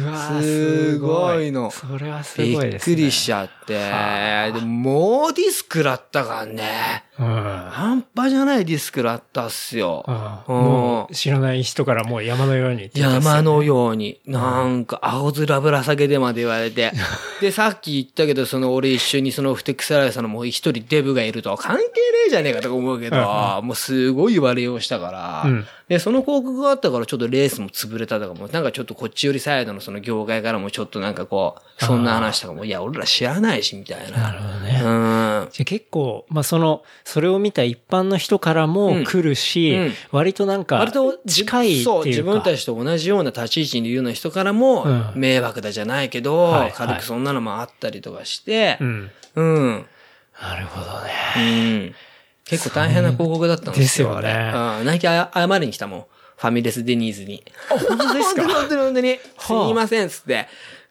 [0.41, 1.71] すごいの。
[1.71, 2.97] それはすびっごいですね。
[2.97, 7.05] くりしちゃっでもうディスクらったからね。
[7.19, 7.27] うん。
[7.27, 10.05] 半端じゃないディスクらったっすよ。
[10.07, 10.55] うん。
[10.55, 12.91] もう知らない人からもう山のようにね。
[12.95, 16.93] 山のように、なんか、青空ぶら下げでまで言われて。
[17.41, 21.91] で、さっき言ったけど、その俺一緒にそのふてくさらいさんのもう一人デブがいると、関係ね
[22.27, 23.17] えじゃねえかとか思うけど、
[23.63, 25.67] もうすごい言われようしたから、うん。
[25.89, 34.19] で、その広告があったからちょっとレースも潰れたとかも、なんかちょっとこっちよりサイドのその業界からもちょっとなんかこう、そんな話とかも、いや、俺ら知らないし、みたいな。
[34.19, 34.81] なるほどね。
[34.83, 34.87] う
[35.47, 35.49] ん。
[35.53, 41.83] じゃあ結構、まあその、それを見た一般の人からも来るし、うんうん割となんか割と近い。
[41.83, 49.11] そう、自分たちと同じような立ち位置にいるような人からもうん、迷惑だじゃないけど、はい軽くそんなのもあったりとかしてう、ん。
[49.37, 49.87] うん。
[50.41, 51.13] なるほどね。
[51.37, 51.41] う
[51.91, 51.95] ん。
[52.45, 54.09] 結構大変な広告だったんですよ。
[54.21, 54.87] ですよねうん。
[54.87, 55.31] ナイキ謝
[55.61, 56.05] りに来たもん。
[56.37, 57.43] ファミレスデニーズに。
[57.71, 58.43] あ、本当ですか？
[58.47, 59.19] 本当に本当に。
[59.39, 60.47] すはあいません、つって。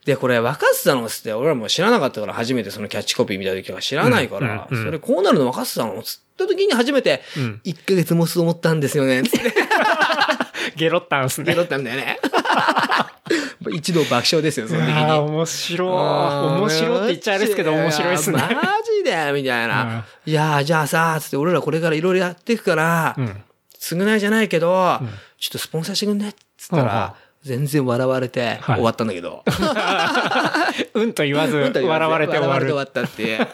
[0.06, 9.52] で、これ分かってたのつって、俺らも知らなかったから初めてそのキャッチコピー見た時は知らないから、うんうんうんそれこうなるの分かってたのつった時に初めて、うん1ヶ月もそう思ったんですよね、つって。
[10.76, 11.46] ゲロったんすね。
[11.52, 12.18] ゲロったんだよね。
[13.72, 14.92] 一度爆笑ですよ、その時に。
[14.92, 15.88] ああ、面白い。
[15.88, 18.38] 面白いって言っちゃあれですけど、面白いですね。
[18.38, 20.04] マジでみたいな。
[20.24, 23.42] いやーじゃあさ、つって俺らこれからいろいろやっていくから、うん。
[23.80, 25.00] 償いじゃないけど、
[25.38, 27.14] ちょっとスポンサーしてくんねっつったうんうんら、
[27.46, 29.44] 全然笑われてはい終わったんだけど。
[30.94, 32.08] うんと言わず、笑われて終わる。
[32.08, 33.46] 笑われて終わったっていう。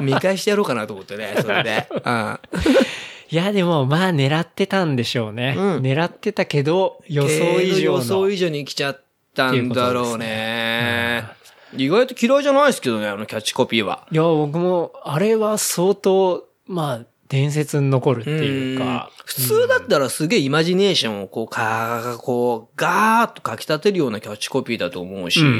[0.00, 1.86] 見返してやろうかなと思ってね、 それで。
[2.04, 2.40] うん。
[3.30, 5.54] いや、でも、まあ、狙ってたんでしょうね。
[5.56, 7.98] うん狙ってたけど、予想以上の。
[7.98, 9.00] 予想以上に来ちゃっ
[9.34, 11.24] たんだろうね。
[11.76, 14.08] 意外と嫌いじゃないですけどね、あのキャッチコピーは。
[14.10, 19.10] いや、僕も、あれは相当、まあ、伝説に残るっていうか。
[19.24, 25.56] 普通だったらすげえイマジネーションをこう、かこう、ガーッと書き立てるようなキャッチコピーだと思うし、うんうんう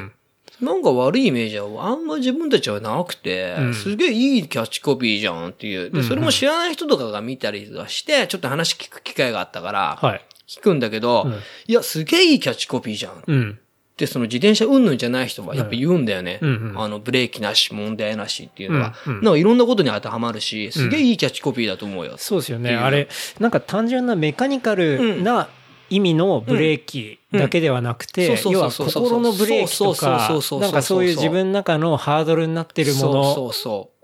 [0.00, 0.12] ん
[0.60, 5.90] なんか悪いイメージはあんま自分たちはなくて、うんすげえいいキャッチコピーじゃんっていう。
[5.90, 10.24] で、それも知らない人とかが見たりはして、ちょっと話聞く機会があったから、はい。
[10.46, 11.32] 聞くんだけど、うん
[11.66, 13.58] いや、すげえいいキャッチコピーじゃんっうん。
[14.00, 16.38] て、その自転車云々じゃない人はやっぱ言うんだよね。
[16.40, 18.94] うんうんあの、ブレーキなし、問題なしっていうのは。
[19.06, 22.14] うんうんなんかいろんなことに当てはまるし、すげえいいキャッチコピーだと思うよ。
[22.16, 22.74] そうですよね。
[22.74, 25.48] あれ、なんか単純なメカニカルな
[25.90, 30.30] 意味のブレーキだけではなくて要は心のブレーキとか
[30.60, 33.52] なんかそういう自分の中のハードルになってるもの。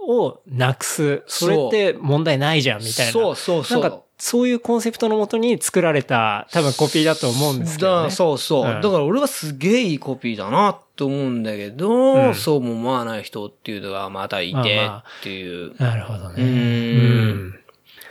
[0.08, 1.22] をなくす。
[1.26, 3.12] それって問題ないじゃんみたいな。
[3.12, 3.82] そうそうそう。
[3.82, 8.10] なんか、そういうコンセプトのもとに作られた多分コピーだと思うんですけど、だね。
[8.10, 15.74] そうそう、うんだから俺はすげえいいコピーだなと思うんだけど、うんそうも思わない人っていうのがまたいてまあまあっていう。
[15.78, 16.42] なるほどね。
[16.42, 17.60] うーん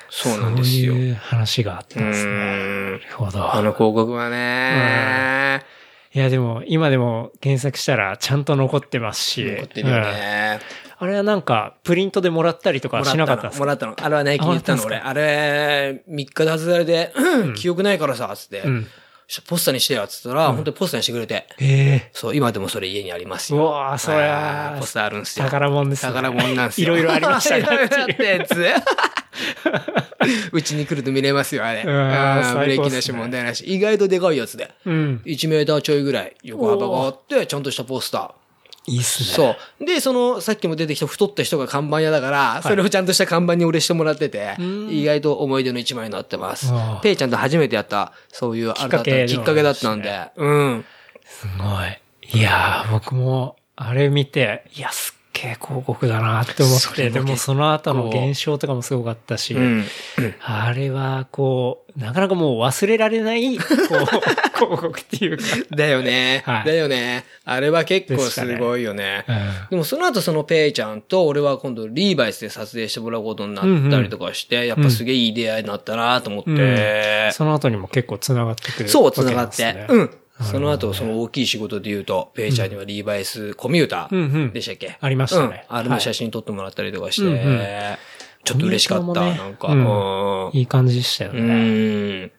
[0.10, 0.94] そうなんですよ。
[0.94, 2.32] そういう話があったんですね。
[2.32, 3.54] なるほど。
[3.54, 5.66] あの広告はね、
[6.14, 9.44] いやでも、今でも検索したらちゃんと残ってますし。
[9.44, 10.60] 残ってるよね。
[11.00, 13.96] うんあれはなんか、プリントでもらったりとかしなかったもらったの。
[14.02, 14.98] あれはナイキに言ったのあ俺。
[14.98, 17.14] あれ、3日で外されて、
[17.58, 18.62] 記憶ないからさ、つって。
[18.62, 18.88] うん。
[19.48, 21.48] ポスターにしてよ、つったら、本当にポスターにしてくれて。
[21.60, 23.66] えそう、今でもそれ家にありますえうよ。
[23.66, 25.46] わーそりゃポスターあるんですよ。
[25.46, 26.14] 宝物ですね。
[26.14, 26.94] 宝物なんですよ。
[26.94, 27.86] いろいろありましたいろいろ。
[27.86, 28.56] ったやつ。
[30.54, 31.82] うちに来ると見れますよ、あれ。
[31.82, 33.66] あブレーキなし問題なし。
[33.66, 34.72] 意外とでかいやつで。
[34.86, 35.22] うん。
[35.26, 38.45] 1メーターちょいぐらい横幅があって、ちゃんとしたポスター。
[38.88, 39.30] いいっすね。
[39.30, 39.86] そう。
[39.86, 44.56] で、その、さっきも出てきた太った人が看板屋だから、それをちゃんとした看板に俺してもらってて、
[44.90, 46.72] 意外と思い出の一枚になってます。
[47.02, 50.86] ペイちゃんと初めてやった、そういう、あれだったきっかけきっかけだったんで、うん。
[51.26, 52.40] すごい。
[52.40, 59.84] いやー、僕も、あれ見て、いや、すっげえ広告だなって思って、それもでもその後の現象とかもすごかったし、うん。
[60.42, 63.70] あれは、こう、なかなかもう忘れられない、こう、
[64.56, 65.44] 広告っていうか。
[65.76, 66.44] だよね。
[66.46, 67.26] はいだよね。
[67.44, 69.26] あれは結構すごいよね。
[69.28, 69.36] うん
[69.70, 77.32] でもその後そのペイちゃんと俺は今度リーバイスで撮影してもらうことになったりとかして、やっぱすげえいい出会いになったなと思って。
[77.32, 79.64] その後にも結構繋がってくる、そう、繋がって。
[79.64, 80.10] ね、うん。
[80.42, 84.98] その後、その大きい仕事で言うと、ペイちゃんにはリーバイスコミュータうんうんーでしたっけ？
[85.00, 85.76] ありましたねうん。
[85.78, 87.98] あれの写真撮ってもらったりとかして、うんうん
[88.44, 89.22] ちょっと嬉しかった。
[89.22, 92.32] ねなんか、うんうんいい感じでしたようね。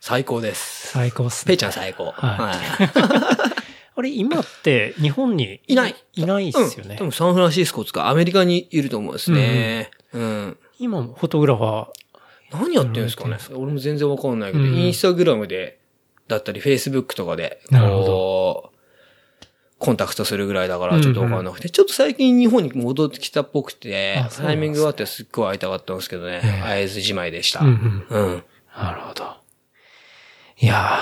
[0.00, 0.88] 最高です。
[0.92, 1.48] 最高っすね。
[1.50, 2.12] ペイちゃん最高。
[2.12, 2.56] はいはい
[3.98, 5.94] あれ、今って日本にいない。
[6.14, 6.90] いないっすよね。
[6.90, 9.90] うん、多分サンフランシスコとかアメリカにいると思うんですね。
[10.12, 10.56] うん。
[10.78, 11.86] 今もフォトグラファー、
[12.52, 15.78] 何やってるんですかね俺も全然わかんないけど、うんインスタグラムで、
[16.28, 19.46] だったり、フェイスブックとかで、なるほこう、
[19.78, 27.60] コンタクトするぐらいだからちょっとわかんなくて、ちょっと最近日本に戻ってきたっぽくてタイミングがあってすっごい会いたかったんですけどね、ええ会えずじまいでした。
[27.60, 28.44] うんうんうん。
[28.76, 29.36] なるほど。
[30.58, 31.00] いや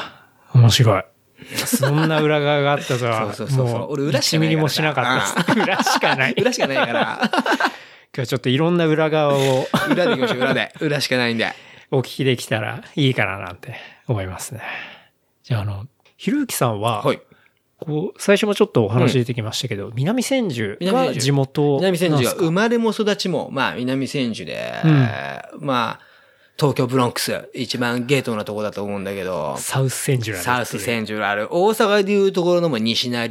[0.53, 1.05] ー、面白い。
[1.66, 5.61] そんな裏側があったとは、そうそうそうそう俺裏しか1ないからミリもしなかったです。
[5.61, 6.35] 裏しかない。
[6.37, 7.31] 今裏しかないから。
[8.14, 10.72] 日はちょっといろんな裏側を裏で行きましょう、裏で。
[10.81, 11.53] 裏しかないんで。
[11.91, 13.77] お聞きできたらいいかななんて
[14.09, 14.62] 思いますね。
[15.45, 15.87] じゃあ、あの、
[16.17, 17.21] ひろゆきさんは、はい。
[17.79, 24.91] こう、最初もちょっとお話出てきましたけど、南千住が南千住地元南千住はなんですか生まれも育ちも、まあ南千住で、うん
[25.61, 26.01] まあ、
[26.59, 31.49] 東京ブロンクス、一番ゲートなとこだと思うんだけど、サウス千住サウス千住ある。
[31.51, 33.29] 大阪でいうところのも西成っ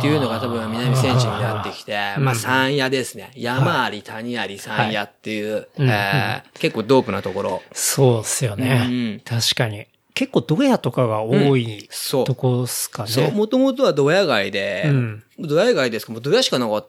[0.00, 3.32] ていうのが多分南千住になってきて、うんまあ山屋ですね。
[3.34, 7.62] 山あり谷あり山屋っていう、うんえー結構ドープなところ。
[7.72, 8.86] そうっすよね。
[8.86, 9.86] うん確かに。
[10.18, 13.08] 結構ドヤとかが多いそうとこっすかね。
[13.08, 16.88] そう、もともとはドヤ街で、うんドヤ街ですけど、もうドヤしかなかっ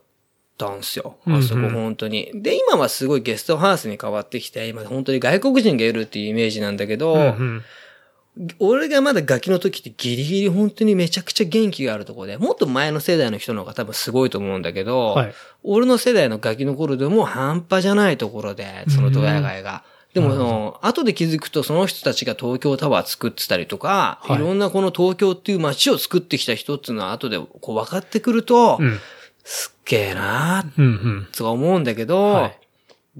[0.58, 1.18] たんですよ。
[1.28, 2.32] うんうんあそこ本当に。
[2.34, 7.64] で、今はすごいゲストハウスに変わってきて、今本当に外国人がいるっていうイメージなんだけど、うんうん
[8.60, 19.84] 俺がまだガキの時ってギリギリ本当にめちゃくちゃ元気があるところで、もっと前の世代の人の方が多分すごいと思うんだけど、はい俺の世代のガキの頃でも半端じゃないところで、そのドヤ街が。
[20.14, 29.00] でも、その後で気づくとその人たちが東京タワー作ってたりとか、はいい、ろんなこの東京っていう街を作ってきた人っていうのは後でこう分かってくると、うん。
[29.44, 30.90] すっげえなーうんう
[31.22, 31.28] ん。
[31.32, 32.60] とか思うんだけど、はい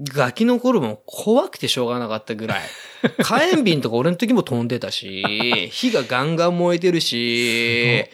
[0.02, 2.60] ガキの頃も怖くてしょうがなかったぐらい。
[3.22, 8.06] 火炎瓶とか俺の時も飛んでたし、火がガンガン燃えてるし、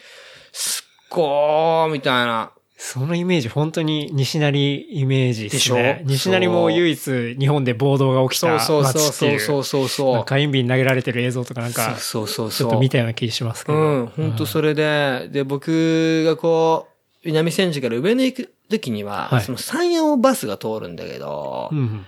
[0.51, 2.51] すっごーみたいな。
[2.79, 6.03] そのイメージ、本当に西成イメージですね。
[6.05, 6.29] でしょ？
[6.29, 9.39] 西成も唯一日本で暴動が起きたそうそうそう街っていう。
[9.39, 12.67] そうそうそうなんか火炎瓶投げられてる映像とかなんか、そうそうちそう。
[12.67, 13.77] ょっと見たような気しますけど。
[13.77, 16.87] うん、本当それで、で、僕がこ
[17.23, 22.05] う、南千住から上野行く時には、はいその山陽バスが通るんだけど、うんうん。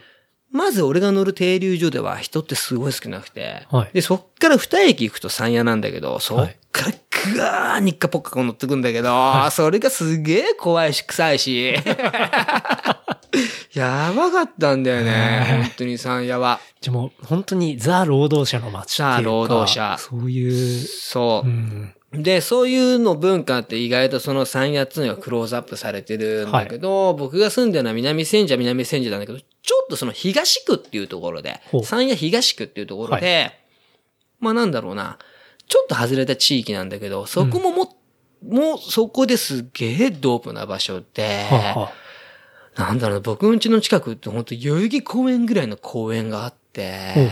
[0.52, 6.94] まず俺が乗る停留所では人ってすごい少なくて、はいで、そっから二駅行くと山屋なんだけど、そっから
[7.34, 11.76] ぐわーにっかぽっかこ乗ってくんだけど、それがすげえ怖いし臭いし、
[13.74, 16.60] やばかったんだよね、本当に山屋は。
[16.82, 19.16] じゃあもう本当にザ労働者の街っていうか。
[19.18, 21.52] ザ労働者そういう、そうう。
[21.52, 21.94] ん。
[22.12, 29.46] で、そういうの文化って意外とその3、8つにはクローズアップされてるんだけど、僕が住んでるのは南千住は南千住なんだけど、ちょ
[29.84, 33.52] っとその東区っていうところでほう、三夜東区っていうところで、
[34.40, 35.20] まあなんだろうな、
[35.70, 37.96] ちょっと外れた地域なんだけど、そこもも、
[38.46, 41.92] もうそこですげえドープな場所で、は
[42.76, 47.32] なんだろう、僕ん家の近くって本当代々木公園ぐらいの公園があって、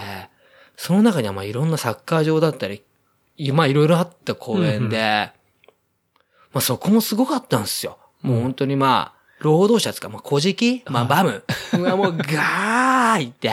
[0.75, 2.83] その中にはまあいろんなサッカー場だったり、
[3.37, 5.31] いまあいろいろあった公園で、
[6.53, 7.97] まあそこもすごかったんですよ。
[8.21, 11.43] もう本当にまあ、労働者ですか、まあ小敷まあバム。
[11.73, 13.51] うわもうガーいて、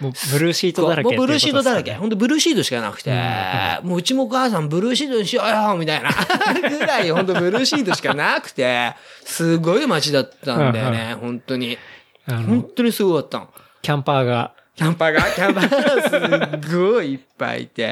[0.00, 1.82] もうブルーシートだらけもうブルーシートだらけ。
[1.82, 3.10] っていうこほんとブルーシートしかなくて、
[3.82, 6.10] もううちもお母さんブルーシートにしようよみたいな
[6.68, 8.94] ぐらい、ほんとブルーシートしかなくて、
[9.24, 11.78] すごい街だったんだよね、本当に。
[12.26, 13.48] 本の、当にすごかったの。
[13.82, 17.86] キャンパーが、キャンパーが、キャンパーがすごいいっぱいいて。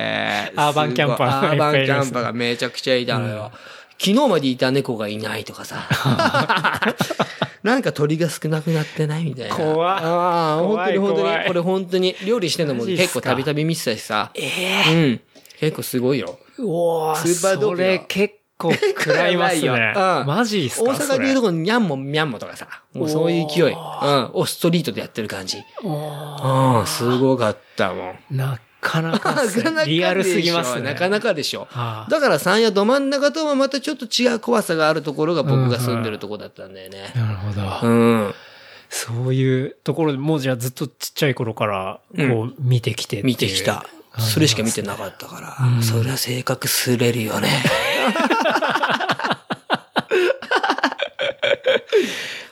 [0.57, 3.52] アーバンキャンパーアーバンキャンパーがめちゃくちゃいたのよ。
[3.99, 5.88] 昨日までいた猫がいないとかさ。
[7.62, 9.57] なんか鳥が少なくなってないみたいな。
[9.57, 11.47] 怖っああ、本当に本当怖い怖いに。
[11.49, 14.30] これ本当に料理してんのも結構たびたび見てたしさ。
[14.34, 14.51] え
[14.88, 15.20] えうん。
[15.59, 16.38] 結構すごいよ。
[16.59, 19.68] おースーパードーれ結構食らいますね。
[19.97, 22.68] うんマジっすか大阪でいうとここのニャンモンミャンモとかさ。
[22.92, 23.72] もうそういう勢い。
[23.72, 24.30] うん。
[24.34, 25.59] をストリートでやってる感じ。
[25.82, 26.86] うん。
[26.86, 28.18] すごかったもん。
[28.30, 29.35] なかなか
[29.87, 30.82] リアルすぎますね。
[30.82, 31.66] なかなかでしょ。
[31.70, 37.11] はあだから山谷ど真ん中とはまたちょっと違う怖さがあるところが僕が住んでるとこだったんだよね。
[37.16, 37.89] なるほど。
[37.89, 38.35] うん。
[38.91, 43.87] そういうところでもうじゃあずっとちっちゃい頃から、こう見てきてっていう見てきた。
[44.18, 47.49] それしか見てなかったから、そりゃ性格すれるよね。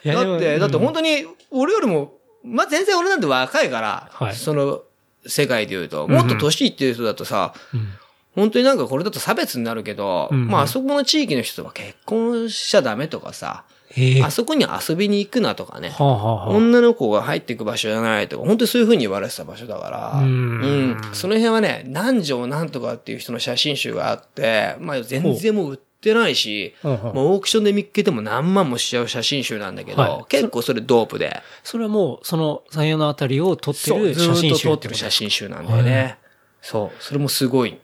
[0.04, 2.14] だって、だってうん本当に、俺よりも、
[2.44, 4.82] まあ、全然俺なんて若いから、はいその
[5.26, 7.88] 世界で言うと、もっと年いってる人だとさ、うん。
[8.34, 13.64] 本当になんかこれだと差別になるけど、うんまああそこの地域の人とは結婚しちゃダメとかさ、
[13.96, 14.22] ええ。
[14.22, 16.48] あそこに遊びに行くなとかね、はあはあはあ。
[16.48, 20.60] 女の子が入っていく場所じゃないとか、本当にそういう風に言われてた場所だから、うん。
[20.60, 21.00] うん。
[21.12, 31.40] その辺はね、何条何とかっていう人の写真集があって、まあ全然もう売ってないし、ほうほうもうオークションで見っけても何万もしちゃう写真集なんだけど、はい結構それドープで。
[31.62, 36.18] それはもう、その山陽のあたりを撮ってそう、るずーっと写真集撮ってる写真集なんだよね。
[36.60, 37.78] そう、それもすごい。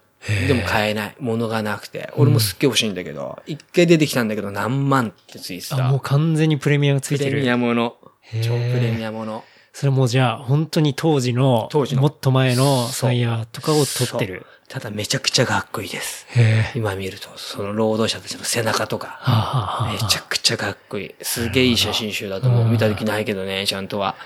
[0.49, 1.17] でも買えない。
[1.21, 2.13] 物がなくて。
[2.17, 5.89] 俺もすっげえ欲しいんだけど、一、回出てきたんだけど何万ってついてあ、た。
[5.91, 7.31] もう完全にプレミアムついてる。
[7.31, 7.97] プレミアもの。
[8.43, 9.45] 超プレミアもの。
[9.79, 14.45] それもじゃあ、本当に当時の、当時のもっと前のサイヤーとかを撮ってる。
[14.69, 16.27] ただめちゃくちゃかっこいいです。
[16.75, 21.15] 今見ると、その労働者たちの背中とか、はあ、はあはあめちゃくちゃかっこいい。
[21.23, 22.65] すげえいい写真集だと思う。
[22.65, 24.17] 見た時ないけどね、ちゃんとは。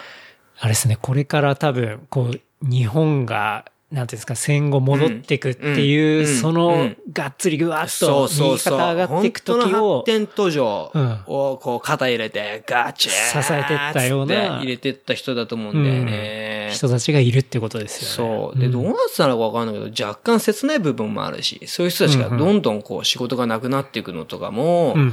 [0.58, 8.78] あれですね、これから多分、こう、日本が、なんていうんですか、戦後戻っていくっていう、うんうんそうのん、がっつりぐわっそとうそうそう。
[8.78, 16.70] 右肩上がっていく時を発、展途上うんをこう肩入れてガチャー支えてったような入れてった人だと思うんだよね。
[16.72, 18.52] 人たちがいるってことですよね。
[18.52, 18.58] そう。
[18.58, 25.12] で、どうなってたのかわかんないけど、若干切ない部分もあるし、そういう人たちがどんどんこう仕事がなくなっていくのとかも、うんうん。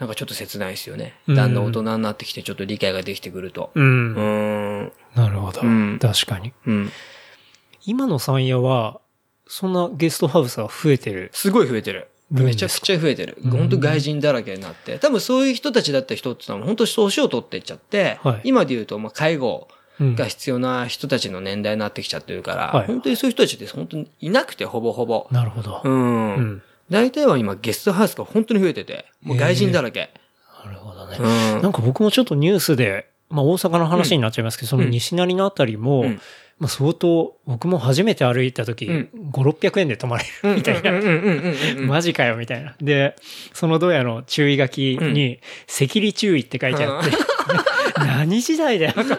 [0.00, 1.14] なんかちょっと切ないですよね。
[1.28, 3.70] うんだんだん大人になってきてちょっと理解ができてくると。
[3.74, 3.80] う。
[3.80, 4.20] うんー
[4.84, 4.92] ん。
[5.14, 5.60] なるほど。
[5.60, 6.52] うん確かに。
[6.66, 6.92] うん。
[7.84, 9.00] 今の山屋は、
[9.46, 11.30] そんなゲストハウスは増えてる。
[11.32, 12.08] すごい増えてる。
[12.30, 13.36] めちゃくちゃ増えてる。
[13.42, 14.98] うん本当外人だらけになって。
[14.98, 19.68] 多分そういう人たちだった人ってのは本当年を取っていっちゃって、はい今で言うとまあ介護
[19.98, 25.26] うんが必要な人たちの年代になってきちゃってるから、はい本当にそういう人たちって本当にいなくてほぼほぼ。
[25.32, 25.80] なるほど。
[25.82, 26.34] うん。
[26.36, 30.10] うん大体は今ゲストハウスが本当に増えてて、もう外人だらけ。
[30.64, 31.16] なるほどね。
[31.18, 31.62] うん。
[31.62, 36.20] なんか僕もちょっとニュースで、まあ大阪の話になっちゃいますけど、その西成のあたりも、うん
[36.60, 40.90] まあ相当、僕も初めて歩いた時、うん5、600円で泊まれるみたいな。
[40.90, 41.86] うんうんうんうんうん。
[41.88, 42.74] マジかよ、みたいな。
[42.82, 43.16] で、
[43.54, 47.10] そのドヤの注意書きに、赤痢注意って書いてあって、
[47.98, 49.16] 何時代だよと思っ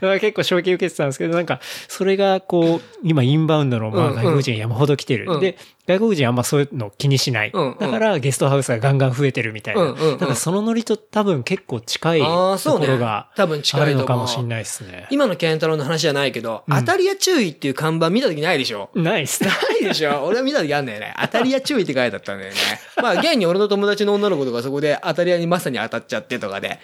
[0.00, 5.24] たら結構衝撃受けてたんですけど、なんか、それがこう、今インバウンドのまあうんうん外国人が山ほど来てる。
[5.28, 5.56] うんで、
[5.90, 7.50] 外国人あんまそういうの気にしない。
[7.52, 9.82] うんうんだからゲストハウスがガンガン増えてるみたいな。
[9.82, 13.28] うんうんうんだからそのノリと多分結構近いあとあ、そうねころが。
[13.36, 13.94] 多分近ある。
[13.96, 15.06] のかもしれないですね。
[15.10, 18.90] 今のケンタロウの話じゃないけど、うん当たり屋注意っていう看板見た時ないでしょ？
[18.94, 19.50] ないっすね。
[19.50, 20.24] ないでしょ？
[20.26, 21.14] 俺は見た時あんだよね。
[21.20, 22.56] 当たり屋注意って書いてあったんだよね。
[23.02, 26.78] まあ、現に俺の友達の女の子とかそこで当たり屋にまさに当たっちゃってとかで。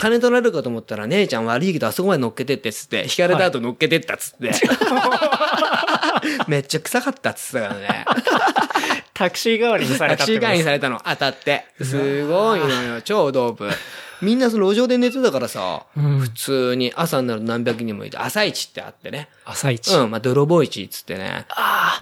[0.00, 4.50] 金取られるかと思ったら、姉ちゃん悪いけどあそこまで乗っけてってっつって、引かれた後乗っけてったっつって。
[6.48, 8.04] めっちゃ臭かったっつってたからね。
[9.14, 11.64] タクシー代わりにされたタクシー会員されたの、当たって。
[11.82, 13.68] すごいのよ、超ドープ。
[14.20, 19.28] みんなその路上で寝てたからさ、うん普通に朝になると何百人もいて、朝市ってあってね。
[19.44, 19.94] 朝一。
[19.94, 21.46] うん、まあ、泥棒市っつってね。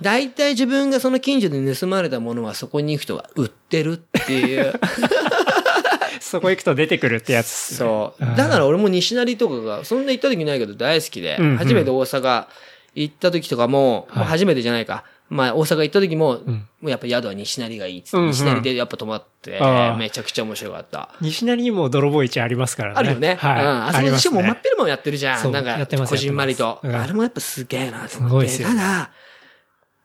[0.01, 4.73] 大体自分がその近所で盗まれたものはそこに行くとは売ってるっていう。
[6.21, 7.77] そこ行くと出てくるってやつね。
[7.77, 8.35] そううん。
[8.37, 12.47] だから俺も西成とかが、そんな行った時ないけど大好きで、うんうん初めて大阪
[12.95, 15.05] 行った時とかも、はいもう初めてじゃないか。
[15.29, 19.61] まあ大阪行った時も、んもうやっぱ宿は西成がいいっつって、うんうん西成でやっぱ泊まって
[19.99, 21.11] めちゃくちゃ面白かった。
[21.21, 22.99] 西成にも泥棒市ありますからね。
[22.99, 23.35] あるよね。
[23.35, 23.65] はい。
[23.65, 23.87] うん。
[23.87, 25.43] あそこでしかも真っね平もやってるじゃ。
[25.43, 26.81] んなんか、やってますこじんまりと。
[26.83, 28.17] あれもやっぱすげえなと思って。
[28.19, 29.11] すごいっすよねただ、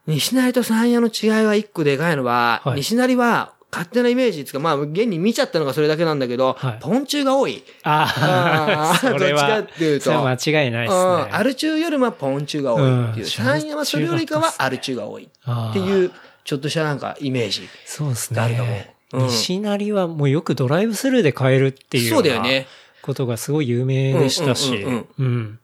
[0.07, 7.63] 西成と山谷の違いは一個でかいのは、はい西成は勝手なイメージつか、まあ、現に見ちゃったのがそれだけなんだけど、はいポンチュが多い。
[7.83, 11.17] ああ、どっちかっていうと間違いないですうん。
[11.25, 11.29] ね。
[11.31, 13.25] アル中よりもポンチュが多いっていう。
[13.25, 16.11] うん山谷はそれよりかはアル中が多いっていう、
[16.43, 17.67] ちょっとしたなんかイメージ。
[17.85, 18.95] そうですがあるかもね。
[18.95, 22.67] うん西成はもうよくドライブスルーで買えるっていうそうだよね。
[23.01, 25.59] ことがすごい有名でしたし、うんうんうん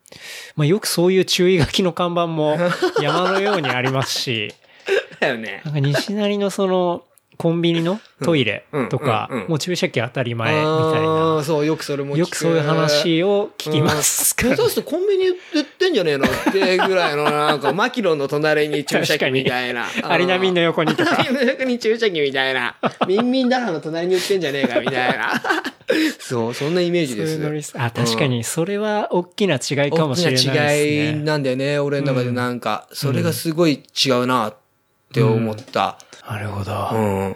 [0.56, 2.58] まあよくそういう注意書きの看板も
[3.02, 4.54] 山のようにありますし、
[5.20, 5.62] だよね。
[5.66, 7.04] なんか西成のその
[7.38, 14.56] コンビニのトイレとかもう注射器当たり前みたいな、そう、よくそれもよくそういう話を聞きますうん。
[14.56, 19.86] 下手するとコンビニ売ってんじゃねえのってぐらいの、なんか、 マキロンの隣に注射器みたいな。
[20.04, 21.20] アリナミンの横にとか。
[21.20, 22.76] アリナミンの横に注射器みたいな。
[23.08, 25.42] ミンミンダハの隣に売ってんじゃねえかみたいな。
[26.20, 27.74] そう、そんなイメージです。
[27.78, 31.14] あ、確かに、それは大きな違いかもしれないです大きな違いね。
[31.24, 34.56] なんだよね、俺の中でなんか、それがすごい違うなっ
[35.14, 35.98] て思った。
[36.28, 36.72] なるほど。
[36.94, 37.32] うん。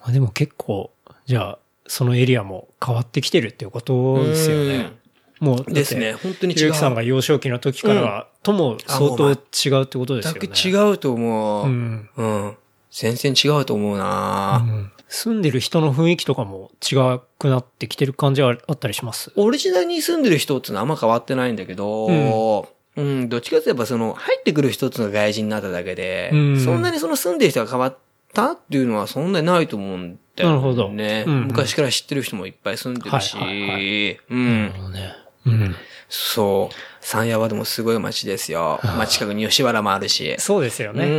[0.00, 0.92] まあ、でも結構、
[1.26, 4.92] じゃあ、そのエリアも変わってきてるっていうことですよね。
[5.40, 6.12] もう、だってですね。
[6.14, 6.66] 本当に違う。
[6.66, 9.36] ゆきさんが幼少期の時からは、とも相当違う
[9.82, 10.40] ってことですよね。
[10.40, 11.66] 全く違うと思う。
[11.66, 12.10] うん。
[12.16, 12.56] うん。
[12.90, 19.30] 全然違うと思うな、うん住んでる人の雰囲気とかも違くなってきてる感じはあったりします？
[19.36, 22.66] オリジナルに住んでる人ってのはあんま変わってないんだけど、
[22.96, 27.98] うん、どっちかといえばその、入ってくる人っていうのが外人になっただけで、うんそんなにその住んでる人が変わっ
[28.32, 30.54] たっていうのはそんなにないと思うんだよね。
[30.54, 34.72] なるほどうんうん昔から知ってる人もいっぱい住んでるし、はいはいはうなるん。
[34.76, 35.12] ほどね。
[35.46, 35.76] うん。
[36.08, 36.74] そう。
[37.04, 38.80] 山谷はでもすごい街ですよ。
[38.82, 40.34] まあ近くに吉原もあるし。
[40.38, 41.04] そうですよね。
[41.06, 41.14] うんう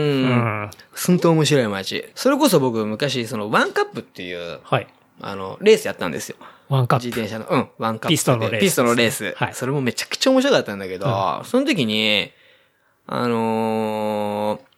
[0.66, 0.70] ん
[1.08, 2.10] 本当面白い街。
[2.16, 4.88] それこそ僕昔そのワンカップっていう、はい。
[5.22, 6.38] あの、レースやったんですよ。
[6.70, 7.06] ワンカップ。
[7.06, 8.14] 自転車の、うん、ワンカップで。
[8.14, 9.34] ピストンのレースピストンのレース。
[9.36, 12.32] はいそれもめちゃくちゃ面白かったんだけど、その時に、
[13.06, 14.73] あのー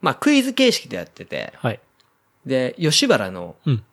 [0.00, 1.80] まあ、クイズ形式でやってて、はい。
[2.46, 3.84] で、吉原のうん。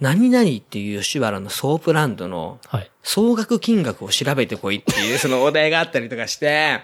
[0.00, 2.90] 何々っていう吉原のソープランドのはい。
[3.02, 6.80] 総額金額を調べてこいっていう そのお題があったりとかして、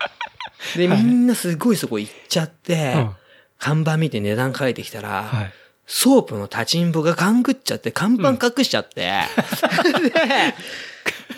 [0.76, 3.16] で、みんなすごいそこ行っちゃって、うん
[3.60, 5.52] 看板見て値段書いてきたら、はい。
[5.86, 9.12] ソープの立ちんぼが勘ぐっちゃって、看板隠しちゃって、で、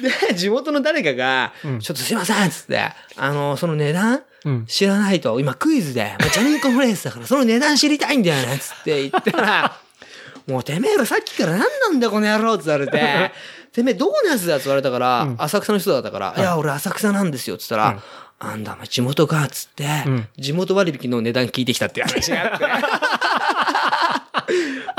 [0.03, 2.81] で、地元の誰かが、うんちょっとすいませんっつって、
[3.17, 4.67] あの、その値段うん。
[4.67, 9.77] 知らないと、今クイズで、まあ、ジャニーコンフレンスだから その値段知りたいんだよね、つって言ったら、
[10.49, 13.33] もうてめえらさっきから何なんだよこの野郎って言われて、
[13.73, 18.03] てめえどこのやつだって言われたから、うん浅草の人だったから、いや、俺浅草なんですよって言ったら、
[18.41, 22.67] あんだ、お前地元かっつって、うん地元割引の値段聞いてきたっていう話があって。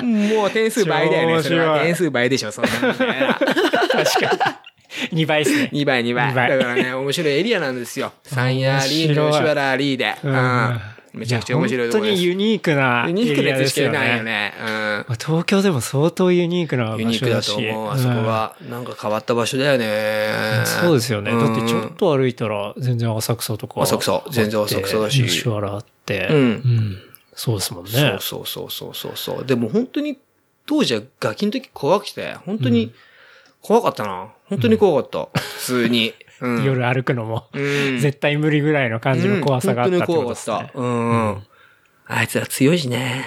[0.03, 1.43] もう点数倍だよね。
[1.43, 2.77] それは超面白い点数倍でしょ、そんなの。
[2.93, 3.17] 確かに。
[5.11, 5.69] 2倍ですね。
[5.73, 6.29] 2倍、2倍。
[6.29, 8.13] 二倍だからね、面白いエリアなんですよ。
[8.23, 10.15] 三夜リー吉原リーで。
[10.23, 10.81] ううんん。
[11.13, 12.15] めちゃくちゃ面白いところです。
[12.15, 14.53] 本当にユニークなユニークなやつしかいないよね。
[14.59, 14.65] うん。
[14.65, 17.41] まあ東京でも相当ユニークな場所ユニークだ。
[17.41, 17.91] と思う。
[17.91, 18.55] あそこは。
[18.67, 20.63] なんか変わった場所だよね。
[20.65, 21.31] そうですよね。
[21.31, 22.13] だってちょっと。
[22.13, 23.81] と歩いたら全然浅草とか。
[23.83, 26.27] 浅草全然浅草だし吉原あって。
[26.31, 26.97] うんん
[27.35, 27.91] そうですもんね。
[27.91, 29.45] そうそうそうそうそうそう。
[29.45, 30.17] でも本当に、
[30.65, 32.91] 当時はガキの時怖くて、本当に
[33.61, 34.29] 怖かったな。
[34.53, 35.39] 本当に怖かった。
[35.39, 36.13] 普通に。
[36.41, 36.63] うん。
[36.63, 41.05] 夜歩くのも、うん絶対無理ぐらいの感じの怖さがあったってことですねうん本当に。
[41.05, 41.43] 怖かっ
[42.05, 42.09] た。
[42.11, 42.17] うん。
[42.19, 43.25] あいつら強いしね。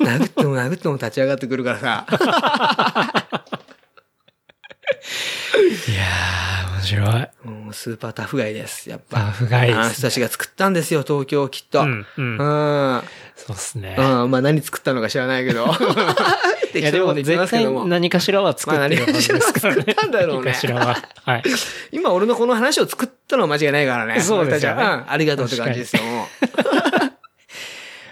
[0.00, 2.06] 殴っても 殴っても立ち上がってくるからさ。
[5.88, 7.28] いやー、面白い。
[7.46, 8.88] うんスーパータフガイです。
[8.88, 9.16] やっぱ。
[9.18, 11.80] タフガイですねあの人たちが作ったんですよ、東京きっと。
[11.80, 12.06] ううんん。
[12.16, 13.02] うんうん。
[13.34, 13.96] そうっすね。
[13.98, 15.66] まあ何作ったのか知らないけど。
[16.80, 17.86] ってま絶対すけども。
[17.86, 18.96] 何かしらは作ってるね。
[18.96, 20.96] まあ何かしらは作ったんだろうね何かしらは。
[21.24, 21.42] はい。
[21.92, 24.20] 今俺のこの話を作ったのは間違いないからね。
[24.20, 25.04] そうですよねうん。
[25.10, 26.02] ありがとうって感じですよ。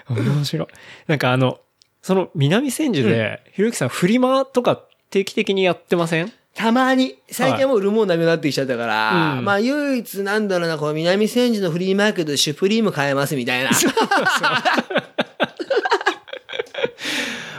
[0.09, 0.67] 面白い。
[1.07, 1.61] なんかあの、
[2.03, 6.33] その南千住で、ひろゆきさんフリマとか定期的にやってません？
[6.55, 13.71] たまに、最近はもう売るもんなくなってきちゃったから、うんまあ唯一なんだろうな、この南千住のフリーマーケットでシュプリーム買えますみたいな。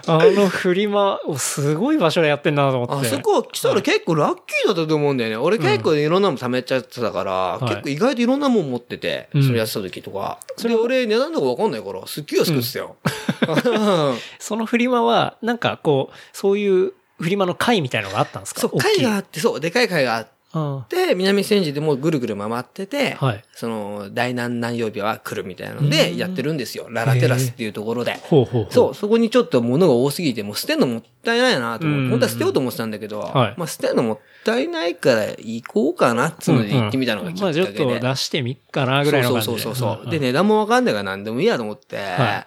[0.06, 3.08] あのフリマ、おすごい場所でやってんなと思って。
[3.08, 5.38] あそこ来たら結構ラッキーだったと思うんだよね。
[5.38, 10.40] 俺結構いろんなもん貯めちゃってたから、い結構意外といろんなもん持ってて、うんそれやってた時とか。
[10.58, 12.96] それ俺値段とかわかんないから、すっげえ安くってたよ。
[14.40, 18.62] そのフリマは、なんかこう、そういうフリマの会みたいのがあったんですか？
[18.62, 20.28] そう、会があって、そう、でかい会があっ
[20.88, 23.44] て、あ南千住でもうぐるぐる回ってて、あはい。
[23.54, 26.88] その、第何何曜日は来るみたいなので、やってるんですよ。
[26.90, 28.14] ララテラスっていうところで。
[28.24, 28.68] ほうほう。
[28.70, 37.62] そう、そこにちょっと物が多すぎて、もう捨てんのもったいないなと思って、うん本当は捨てようと思ってたんだけど、はいまあ捨てるのもったいないから行こうかなっつうので行ってみたのがきっかけで。
[37.62, 39.62] まあちょっと出してみっかなぐらいの感じそうで。
[39.62, 40.08] そうそうそう。
[40.08, 42.46] んで、値段もわかんないから何でもいいやと思って、は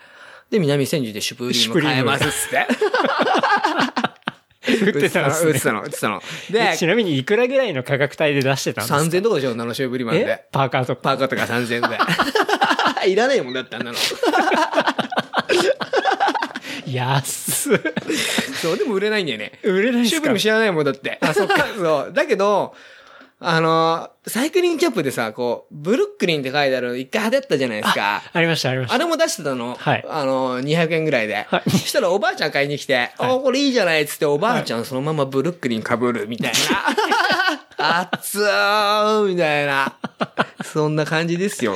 [0.50, 2.66] で、南千住でシュプリーム買えますっつって。
[4.86, 6.22] 売ってたんですね売ってたの、売ってたの。
[6.50, 10.24] でで、ちなみにいくらぐらいの価格帯で出してたんですか？3000とかでしょ、ナノシューブリマンえ？
[10.24, 10.44] で。
[10.52, 11.02] パーカーとか。
[11.02, 11.88] パーカーとか3000
[13.04, 13.10] で。
[13.10, 13.98] いらないもんだってあんなの。
[16.86, 17.80] 安っ。
[18.60, 19.58] そう、でも売れないんだよね。
[19.62, 20.10] 売れないですか？
[20.10, 21.18] シューブリム知らないもんだって。
[21.20, 21.66] あ、そっか。
[21.76, 22.12] そう。
[22.12, 22.74] だけど、
[23.38, 28.22] あの、サイクリングキャップでさ、こう、ブルックリンって書いてある、一回派手ったじゃないですか。
[28.32, 28.94] ありました、ありました。
[28.94, 29.76] あれも出してたの。
[29.78, 31.46] はいあの、200円ぐらいで。
[31.48, 36.52] はいそしたらおばあちゃん買いに来て、あ、これいいじゃないっつって、おばあちゃんそのままブルックリン被るみたい
[37.78, 38.08] な。
[38.10, 39.92] 熱ーみたいな。
[40.64, 41.74] そんな感じですよ、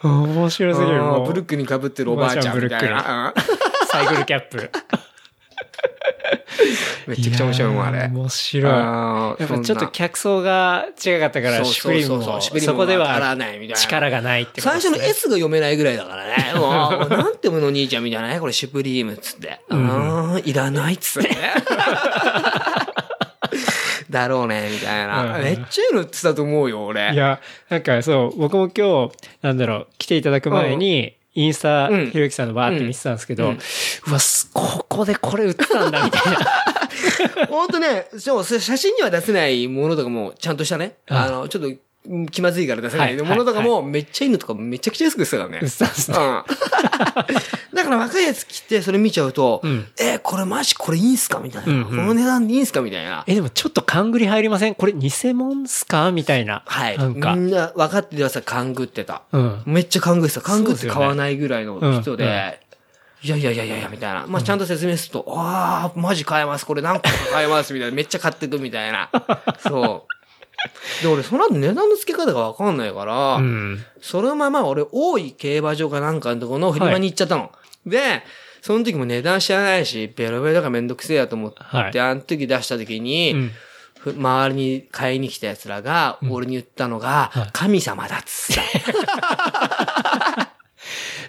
[0.00, 0.08] ほんと。
[0.08, 1.02] 面白すぎる。
[1.26, 3.34] ブルックリン被ってるおばあちゃんみたいな。
[3.86, 4.70] サイクルキャップ。
[7.06, 8.08] う んめちゃくちゃ面白いもん、あれ。
[8.08, 8.72] 面白い。
[8.72, 13.36] やっぱちょっと客層が違かったから、シュプリームもそこでは
[13.74, 14.96] 力がないってこと最初の。
[14.96, 16.52] S が読めないぐらいだからね。
[16.54, 18.40] もう、 なんてもの兄ちゃんみたいなね。
[18.40, 19.60] これシュプリームっつって。
[19.68, 21.36] あーいらないっつってね。
[24.10, 25.36] だろうね、みたいな。
[25.36, 27.12] うんめっちゃいいのってたと思うよ、俺。
[27.12, 37.46] いや、なんかそう、僕も今日、なんだろう、来ていただく前に、インスタ、うんひろゆきさんのバーって見てたんですけど、ううんわ、すここでこれ売ってたんだ、みたいな。
[37.46, 40.96] ほんとね、そう、写真には出せないものとかも、ちゃんとしたね。
[41.08, 41.80] ああの、ちょっと、うん
[42.30, 45.62] 気まずいから出せないはいものとかも、めっちゃいいのとかめちゃくちゃ安くしてたからね。
[45.62, 45.68] うん。
[47.76, 51.38] だから若いやつ来て、それ見ちゃうと、うんえ、これマジこれいいんすか？
[51.40, 51.72] みたいな。
[51.72, 52.80] うんうんこの値段でいいんすか？
[52.80, 53.22] みたいな。
[53.26, 54.74] え、でもちょっと勘繰り入りません？
[54.74, 56.10] これ偽物っすか？
[56.10, 56.62] みたいな。
[56.66, 56.98] はい。
[56.98, 57.34] なんか。
[57.34, 59.22] みんな分かっててさ、勘ぐってた。
[59.32, 59.62] うん。
[59.66, 60.40] めっちゃ勘ぐってた。
[60.40, 62.60] 勘ぐって買わないぐらいの人で、
[63.22, 64.24] いやいやいやいやいや、みたいな。
[64.26, 66.64] まあ、ちゃんと説明すると、ああ、マジ買えます。
[66.64, 67.74] これ何個か買えます。
[67.74, 67.94] みたいな。
[67.94, 69.10] めっちゃ買ってくみたいな。
[69.62, 70.19] そう。
[71.02, 73.84] で、俺、その後値段の付け方が分かんないから、うん。
[74.00, 77.52] そのまま俺、大井競馬場かなんかのところのフリマに行っちゃったの。
[77.86, 78.22] で、
[78.62, 83.50] その時も値段知らないし、ベロベロだからめんどくせえやと思って、はいあの時出した時に、うん
[84.00, 90.49] ふ周りに買いに来た奴らが、俺に言ったのが、神様だっつった。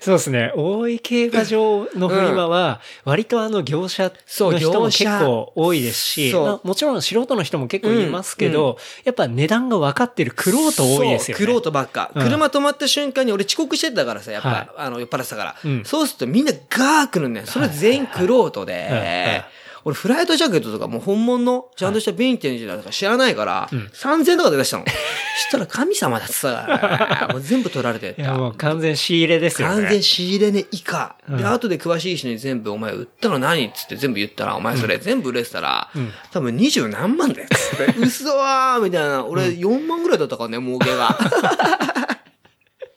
[0.02, 0.52] そうですね。
[0.56, 11.38] 大井競馬場のフリマは、割とあの業者そうの人も結構多いですし、もちろん素人の人も結構いますけど、やっぱ値段が分かってるクロート多いですよね。
[11.38, 12.12] そう、クロートばっか。
[12.16, 15.56] うん車止まった瞬間に俺遅刻してたからさ、やっぱ、はいあの、酔っ払ってたから。
[15.64, 17.46] うんそうするとみんなガー来るんだよ。
[17.46, 19.46] それ全員クロートで、はいはい
[19.84, 24.86] 俺フライトジャケットとかもう本物のちゃんとしたヴィンテージだとか知らないから、3000円とかで出したの。
[25.42, 28.68] そしたら神様だってさ、もう全部取られてっいや、もうた。
[28.70, 29.76] 完全仕入れですよね。
[29.82, 31.16] 完全仕入れ値以下。
[31.28, 37.48] で、うん後で詳しい人に全部お前売ったの何っつって全部言ったら、お前それ全部売れてたら、ん多分二十何万だよ。
[37.52, 39.26] つって嘘ーみたいな。
[39.26, 41.18] 俺4万ぐらいだったからね、儲けが。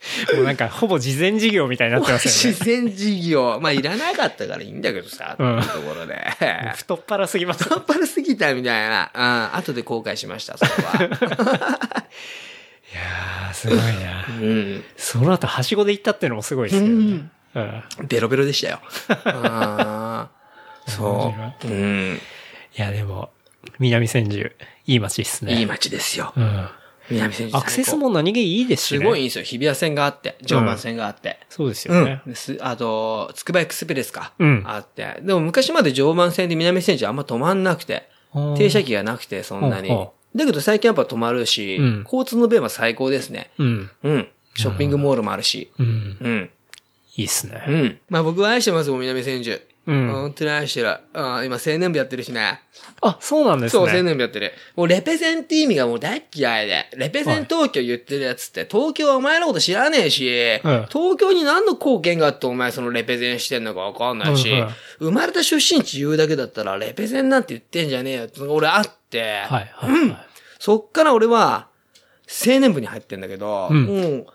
[0.34, 2.82] もうなんか、ほぼ事前事業みたいになってますよ自ね。
[2.82, 3.58] 然事業。
[3.60, 6.16] まあ、いらなかったからいいんだけどさ、うんいうところで。
[6.76, 7.68] 太っ腹すぎます。
[7.68, 9.10] パンパルすぎたみたいな。
[9.14, 9.58] うん。
[9.58, 11.04] 後で後悔しました、そこは。
[12.92, 14.26] いやー、すごいな。
[14.28, 14.84] うん。
[14.96, 17.30] その後、はしごで行ったっていうのもすごいですけどね。
[17.54, 17.60] う
[18.02, 18.06] ん。
[18.06, 18.80] ベロベロでしたよ。
[19.24, 20.28] あ
[20.86, 21.34] ーそ
[21.64, 21.66] う。
[21.66, 22.20] うん。
[22.76, 23.30] いや、でも、
[23.78, 24.52] 南千住、
[24.86, 25.54] いい街っすね。
[25.54, 26.32] いい街ですよ。
[26.36, 26.68] うん。
[27.10, 29.00] 南千住アクセスも何気いいですしね。
[29.00, 29.44] すごいいいんですよ。
[29.44, 31.38] 日比谷線があって、常磐線があって。
[31.48, 32.22] そうですうよね。
[32.26, 32.30] ん。
[32.30, 34.32] ですあと、つくばエクスプレスか。
[34.38, 35.20] うんあって。
[35.22, 38.08] でも昔まで常磐線で南千住あんま止まんなくて。
[38.34, 39.88] うん停車機がなくて、そんなに。
[40.34, 43.50] だけど最近やっぱ止まるし、うん交通の便は最高ですね。
[43.58, 43.90] うん。
[44.02, 44.28] うん。
[44.56, 45.70] ショッピングモールもあるし。
[45.78, 46.16] うん。
[46.20, 46.50] うん。
[47.16, 47.64] いいっすね。
[47.68, 47.98] うん。
[48.08, 49.60] まあ僕は愛してますもん、南千住。
[49.86, 50.88] うん本当に愛してる。
[50.88, 52.60] あ今青年部やってるしね。
[53.02, 53.92] あ、そうなんですそう、ね。
[53.96, 54.52] 青年部やってる。
[54.76, 56.88] もうレペゼンって意味がもう大っ嫌いで。
[56.96, 60.26] レペゼン東京言ってるやつって、東京はお前のこと知らねえし、
[60.64, 64.68] うん東京に何の貢献があってお前そのレペゼンしてんのかわかんないし、うんうん
[65.00, 70.16] 生まれた出身地言うだけだったら、レペゼンなんて言ってんじゃねえよって俺あって、はい、はい、はい。
[70.60, 71.66] そっから俺は、
[72.46, 74.26] 青年部に入ってんだけど、うんもう、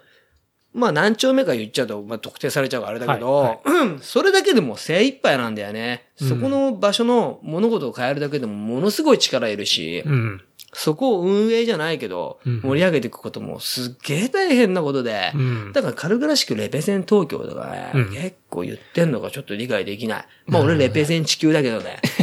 [0.73, 6.09] まあ何丁目か言っちゃうと、まあ特定されちゃうからあれだけど、はいうん、それだけでも精一杯なんだよね。
[6.15, 10.43] そこの場所の物事を変えるだけでもものすごい力いるし、うん。
[10.73, 20.25] そこを運営じゃないけど、うん盛り上げていくこともすっげえ大変なことで、うんだから軽々しくレペゼン東京とかね、うん結構言ってんのがちょっと理解できない。
[20.45, 21.99] まあ俺レペゼン地球だけどね。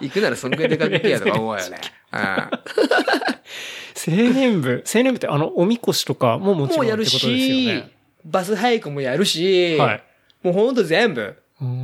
[0.00, 1.80] 行くならそんぐらいでかけやとか思うよね。
[4.06, 7.90] 青年部、 青年部ってあの、おみこしとかももちろんもうやるってことですよしね。、
[8.24, 10.02] バスハイクもやるし、はい。
[10.42, 11.36] もうほんと全部、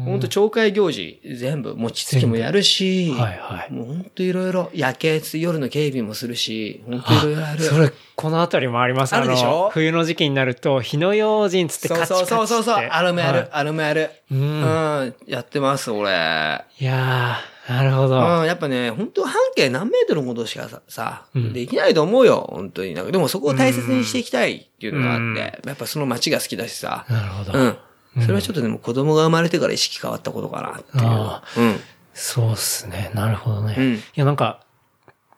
[0.05, 3.73] ほほんと町会行事全部、餅つきもやるし、はいはい。
[3.73, 7.61] もうほんといろいろ、夜景、夜の警備もするし、ほんといろいろある。
[7.63, 9.47] それ、この辺りもありますあるでしょ？
[9.65, 12.27] の冬の時期になると、火の用心つってカチカチって。
[12.27, 14.11] そうそうそうそう、あるもやる、はいあるもやる。
[14.31, 16.11] ううんん、やってます、俺。
[16.11, 18.17] いやー、なるほど。
[18.41, 22.95] うん、やっぱね、本当半径何メートルのことしかさ、さ、うんできないと思うよ、本当に。
[22.95, 27.07] なんかでもそこを大切にしていきたいっていうのがあって、うんやっぱその街が好きだしさ。
[27.09, 27.59] なるほど。
[27.59, 27.77] うん。
[28.21, 31.43] それはちょっとでも子供が生まれてから意識変わったことかなっていうあ。
[31.57, 31.77] うん。
[32.13, 33.11] そうっすね。
[33.15, 33.77] なるほどね。
[33.79, 34.65] うんいや、なんか、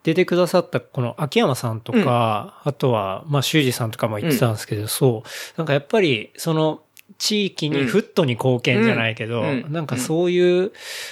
[0.03, 5.57] 出てくださったこの秋山さんとか、あとは、まあ、修二さんとかも言ってたんですけど、そう。
[5.57, 6.81] なんかやっぱり、その、
[7.19, 10.71] 地域にフットに貢献じゃないけど、うんうんなんかそういう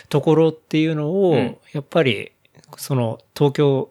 [0.10, 2.32] ところっていうのを、うんやっぱり、
[2.78, 3.91] その、東京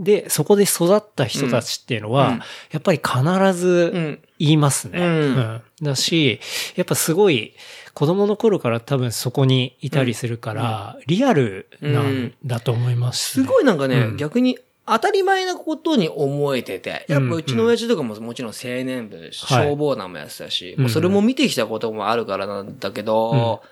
[0.00, 2.38] で、そこで育った人たちっていうのは、うん。
[2.70, 4.18] やっぱり必ずうん。
[4.38, 4.98] 言いますね。
[4.98, 5.62] うん。
[5.82, 6.40] だし、
[6.74, 7.52] やっぱすごい、
[7.92, 14.16] 子供の頃から多分そこにいたりするから、リアルなんだと思います、すごいなんかね、うん。
[14.16, 20.82] 逆に当たり前なことに思えてて、やっうんぱうちの親父とかももちろん青年部、消防団もやってたし、うん。
[20.84, 23.62] もうそれも見てきたこともあるからなんだけど、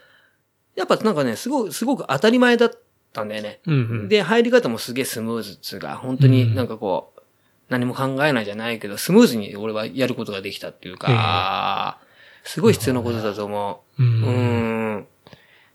[0.77, 2.77] やっぱなんかね、すごく、すごく当たり前だった
[3.25, 3.61] んだよね。
[3.67, 4.09] うんうん。
[4.09, 7.21] で、入り方もすげえスムーズっつうか、本当になんかこう、
[7.69, 11.99] 何も考えないじゃないけど、スムーズに俺はやることができたっていうか、
[12.45, 14.03] すごい必要なことだと思う。
[14.03, 15.07] ううんん。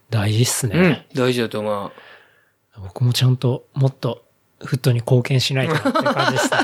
[0.10, 1.20] 大事っすね、うん。
[1.26, 1.92] 大事だと思う。
[2.82, 4.24] 僕もちゃんともっと
[4.64, 6.58] フットに貢献しないとなって感じですね。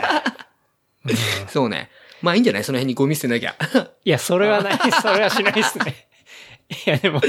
[1.05, 1.11] う
[1.45, 1.89] んそうね。
[2.21, 2.63] まあいいんじゃない？
[2.63, 3.55] その辺にゴミ捨てなきゃ。
[4.03, 6.07] いや、それはない、それはしないですね。
[6.69, 7.19] いや、でも、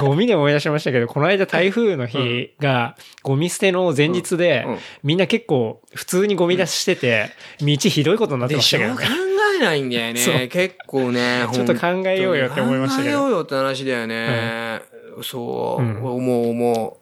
[0.00, 9.20] ゴミで思い出しましたけど、この間台風の日が、ゴミ捨ての前日で、うんうんみんな結構普通にゴミ出ししてて、道ひどいことになってでましけどしたょ考ね。
[9.60, 10.48] えないんだよね。
[10.48, 11.46] 結構ね。
[11.52, 14.80] ちょっと考えようよって思いましたけど本当に考えようよって話だよね。
[15.22, 16.98] そう、うん思う思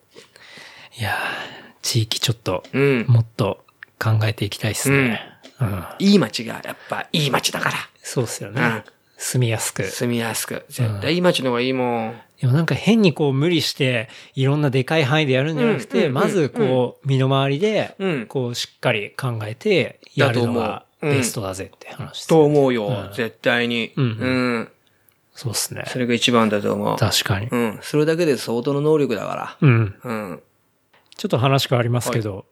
[0.98, 2.78] いやー地域ちょっと、う。
[2.78, 3.06] うん。
[3.08, 3.64] もっと
[3.98, 5.20] 考えていきたいですね。
[5.60, 5.84] うん。
[5.98, 7.76] いい街が、やっぱ、いい街だから。
[8.02, 8.84] そうっすよね。
[9.22, 9.84] うん住みやすく。
[9.84, 10.64] 住みやすく。
[10.68, 12.14] 絶対いい街の方がいいもん。
[12.40, 18.26] でもなんか変にこう無理して、いろんなでかい範囲でやるんじゃなくて、まずこう、身の回りで、うん。
[18.26, 22.88] こう、しっかり考えて、やるのがベストだぜって話と思うよ。
[22.88, 23.92] うん絶対に。
[23.96, 24.08] うんう
[24.58, 24.68] ん。
[25.34, 25.84] そうっすね。
[25.86, 26.96] それが一番だと思う。
[26.96, 27.46] 確かに。
[27.46, 27.78] うん。
[27.80, 29.94] それだけで相当の能力だかうん。
[30.02, 30.10] ら。
[30.10, 30.42] うん。
[31.16, 32.44] ちょっと話変わりますけど、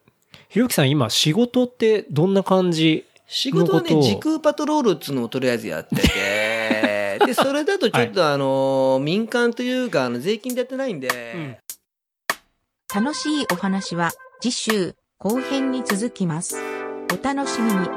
[0.48, 11.60] ひろゆきさん今仕事ってどんな感じ仕事はね、時空パトロールっつうのをとりあえずやってて、 で、それだとちょっとあの、民間というか、あの、税金でやってないんで、
[12.92, 14.10] 楽しいお話は
[14.40, 16.56] 次週後編に続きます。
[17.12, 17.88] お楽しみに。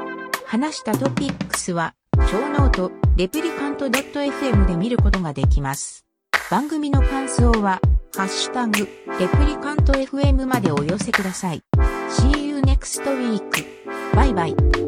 [0.46, 1.94] 話したトピックスは、
[2.30, 6.04] ショーノート、 Replicant.fm で見ることができます。
[6.48, 7.80] 番組の感想は、
[8.16, 11.62] ハッシュタグ、 ReplicantFM までお寄せください。
[12.08, 13.64] See you next week.
[14.14, 14.83] バイバイ。